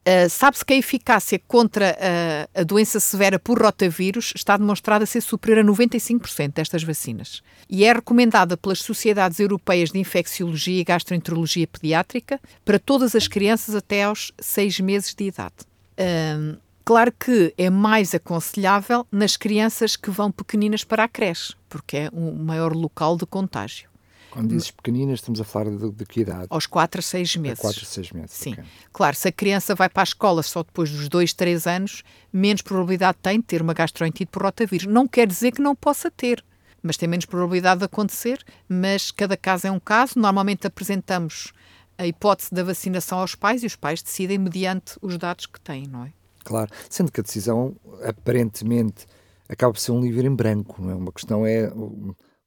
Uh, 0.08 0.30
Sabe-se 0.30 0.64
que 0.64 0.74
a 0.74 0.78
eficácia 0.78 1.42
contra 1.48 1.98
uh, 1.98 2.62
a 2.62 2.64
doença 2.64 3.00
severa 3.00 3.40
por 3.40 3.60
rotavírus 3.60 4.34
está 4.36 4.56
demonstrada 4.56 5.04
a 5.04 5.08
ser 5.08 5.20
superior 5.20 5.60
a 5.60 5.64
95% 5.64 6.54
destas 6.54 6.84
vacinas 6.84 7.42
e 7.68 7.84
é 7.84 7.92
recomendada 7.92 8.56
pelas 8.56 8.80
sociedades 8.80 9.40
europeias 9.40 9.90
de 9.90 9.98
infecciologia 9.98 10.80
e 10.80 10.84
gastroenterologia 10.84 11.66
pediátrica 11.66 12.40
para 12.64 12.78
todas 12.78 13.16
as 13.16 13.28
crianças 13.28 13.74
até 13.74 14.04
aos 14.04 14.32
6 14.40 14.80
meses 14.82 15.16
de 15.16 15.24
idade. 15.24 15.56
Uh, 16.00 16.56
claro 16.84 17.12
que 17.12 17.52
é 17.58 17.72
mais 17.72 18.14
aconselhável 18.14 19.08
nas 19.12 19.36
crianças 19.36 19.96
que 19.96 20.12
vão 20.12 20.32
pequeninas 20.32 20.84
para 20.84 21.06
a 21.06 21.08
creche, 21.08 21.56
porque 21.68 21.98
é 21.98 22.10
o 22.14 22.32
maior 22.32 22.76
local 22.76 23.18
de 23.18 23.26
contágio. 23.26 23.90
Quando 24.36 24.50
dizes 24.50 24.70
pequeninas, 24.70 25.20
estamos 25.20 25.40
a 25.40 25.46
falar 25.46 25.70
de, 25.70 25.92
de 25.92 26.06
que 26.06 26.20
idade? 26.20 26.48
Aos 26.50 26.66
4 26.66 27.00
a 27.00 27.02
6 27.02 27.38
meses. 27.38 27.60
4 27.60 27.82
a 27.82 27.86
6 27.86 28.12
meses. 28.12 28.32
Sim. 28.32 28.52
Okay. 28.52 28.66
Claro, 28.92 29.16
se 29.16 29.30
a 29.30 29.32
criança 29.32 29.74
vai 29.74 29.88
para 29.88 30.02
a 30.02 30.04
escola 30.04 30.44
só 30.44 30.62
depois 30.62 30.92
dos 30.92 31.08
2, 31.08 31.32
3 31.32 31.66
anos, 31.68 32.04
menos 32.34 32.62
probabilidade 32.62 33.18
tem 33.22 33.40
de 33.40 33.46
ter 33.46 33.62
uma 33.62 33.74
gastroenterite 33.74 34.30
por 34.30 34.44
rotavírus. 34.44 34.88
Não 34.88 35.08
quer 35.08 35.26
dizer 35.26 35.54
que 35.54 35.62
não 35.62 35.74
possa 35.74 36.12
ter, 36.12 36.44
mas 36.84 36.98
tem 36.98 37.08
menos 37.08 37.26
probabilidade 37.26 37.80
de 37.80 37.86
acontecer. 37.86 38.44
Mas 38.68 39.10
cada 39.10 39.38
caso 39.38 39.68
é 39.68 39.72
um 39.72 39.80
caso. 39.80 40.20
Normalmente 40.20 40.68
apresentamos 40.68 41.54
a 41.98 42.06
hipótese 42.06 42.54
da 42.54 42.62
vacinação 42.62 43.20
aos 43.20 43.36
pais 43.36 43.64
e 43.64 43.66
os 43.66 43.78
pais 43.78 44.02
decidem 44.02 44.38
mediante 44.38 44.98
os 45.02 45.18
dados 45.18 45.46
que 45.46 45.62
têm, 45.62 45.88
não 45.88 46.04
é? 46.04 46.12
Claro, 46.44 46.70
sendo 46.90 47.10
que 47.10 47.22
a 47.22 47.24
decisão 47.24 47.74
aparentemente 48.04 49.08
acaba 49.48 49.72
por 49.72 49.80
ser 49.80 49.94
um 49.94 50.02
livro 50.02 50.28
em 50.28 50.36
branco, 50.36 50.82
não 50.82 50.92
é? 50.92 50.96
Uma 50.96 51.12
questão 51.14 51.46
é 51.46 51.72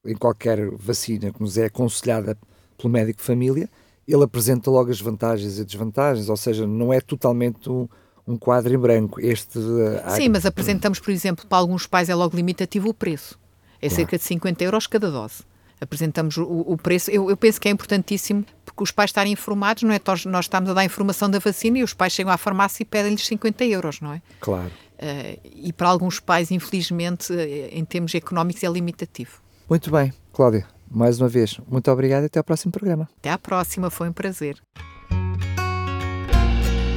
em 0.05 0.15
qualquer 0.15 0.71
vacina 0.73 1.33
que 1.33 1.41
nos 1.41 1.59
é 1.59 1.67
aconselhada 1.67 2.37
pelo 2.77 2.93
médico 2.93 3.19
de 3.19 3.25
família, 3.25 3.69
ele 4.07 4.25
apresenta 4.25 4.71
logo 4.71 4.91
as 4.91 5.01
vantagens 5.01 5.59
e 5.59 5.65
desvantagens, 5.65 6.29
ou 6.29 6.37
seja, 6.37 6.67
não 6.67 6.93
é 6.93 7.01
totalmente 7.01 7.69
um, 7.69 7.89
um 8.27 8.37
quadro 8.37 8.73
em 8.73 8.79
branco. 8.79 9.21
Este, 9.21 9.59
uh, 9.59 10.11
Sim, 10.17 10.31
mas 10.31 10.47
apresentamos, 10.47 10.99
por 10.99 11.11
exemplo, 11.11 11.47
para 11.47 11.59
alguns 11.59 11.87
pais 11.87 12.09
é 12.09 12.15
logo 12.15 12.37
limitativo 12.37 12.89
o 12.89 12.95
preço. 12.95 13.39
É 13.77 13.89
claro. 13.89 13.95
cerca 13.95 14.19
de 14.19 14.25
50 14.25 14.65
euros 14.65 14.87
cada 14.87 15.11
dose. 15.11 15.43
Apresentamos 15.81 16.37
o, 16.37 16.45
o 16.45 16.77
preço. 16.77 17.11
Eu, 17.11 17.31
eu, 17.31 17.37
penso 17.37 17.61
que 17.61 17.69
é 17.69 17.71
importantíssimo 17.71 18.45
porque 18.65 18.83
os 18.83 18.91
pais 18.91 19.11
estarem 19.11 19.33
informados, 19.33 19.85
não 19.85 19.93
é? 19.93 20.01
Nós 20.27 20.45
estamos 20.47 20.71
a 20.71 20.75
dar 20.75 20.85
informação 20.85 21.31
da 21.31 21.39
vacina 21.39 21.79
e 21.79 21.85
os 21.85 21.95
pais 21.95 22.13
chegam 22.13 22.33
à 22.33 22.37
farmácia 22.37 22.83
e 22.83 22.87
pedem-lhes 22.87 23.25
50 23.27 23.65
euros, 23.67 24.01
não 24.01 24.13
é? 24.13 24.23
Claro. 24.41 24.71
Uh, 24.95 25.39
e 25.55 25.73
para 25.73 25.89
alguns 25.89 26.19
pais, 26.19 26.51
infelizmente, 26.51 27.33
eh, 27.33 27.69
em 27.73 27.85
termos 27.85 28.13
económicos, 28.17 28.65
é 28.65 28.69
limitativo. 28.69 29.41
Muito 29.69 29.91
bem, 29.91 30.13
Cláudia, 30.33 30.67
mais 30.91 31.21
uma 31.21 31.29
vez, 31.29 31.61
muito 31.69 31.91
obrigado 31.91 32.23
e 32.23 32.27
até 32.27 32.39
ao 32.39 32.45
próximo 32.45 32.73
programa. 32.73 33.07
Até 33.19 33.31
à 33.31 33.37
próxima, 33.37 33.91
foi 33.91 34.09
um 34.09 34.13
prazer. 34.13 34.57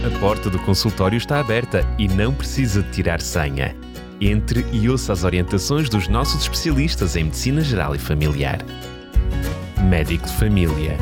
A 0.05 0.19
porta 0.19 0.49
do 0.49 0.57
consultório 0.59 1.17
está 1.17 1.39
aberta 1.39 1.81
e 1.99 2.07
não 2.07 2.33
precisa 2.33 2.81
de 2.81 2.91
tirar 2.91 3.19
senha. 3.19 3.75
Entre 4.21 4.65
e 4.71 4.89
ouça 4.89 5.11
as 5.11 5.23
orientações 5.23 5.89
dos 5.89 6.07
nossos 6.07 6.43
especialistas 6.43 7.15
em 7.15 7.25
Medicina 7.25 7.61
Geral 7.61 7.93
e 7.93 7.99
Familiar. 7.99 8.59
Médico 9.89 10.25
de 10.25 10.33
Família, 10.33 10.97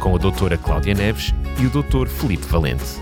com 0.00 0.14
a 0.14 0.18
doutora 0.18 0.58
Cláudia 0.58 0.94
Neves 0.94 1.32
e 1.58 1.66
o 1.66 1.70
doutor 1.70 2.08
Felipe 2.08 2.46
Valente. 2.46 3.00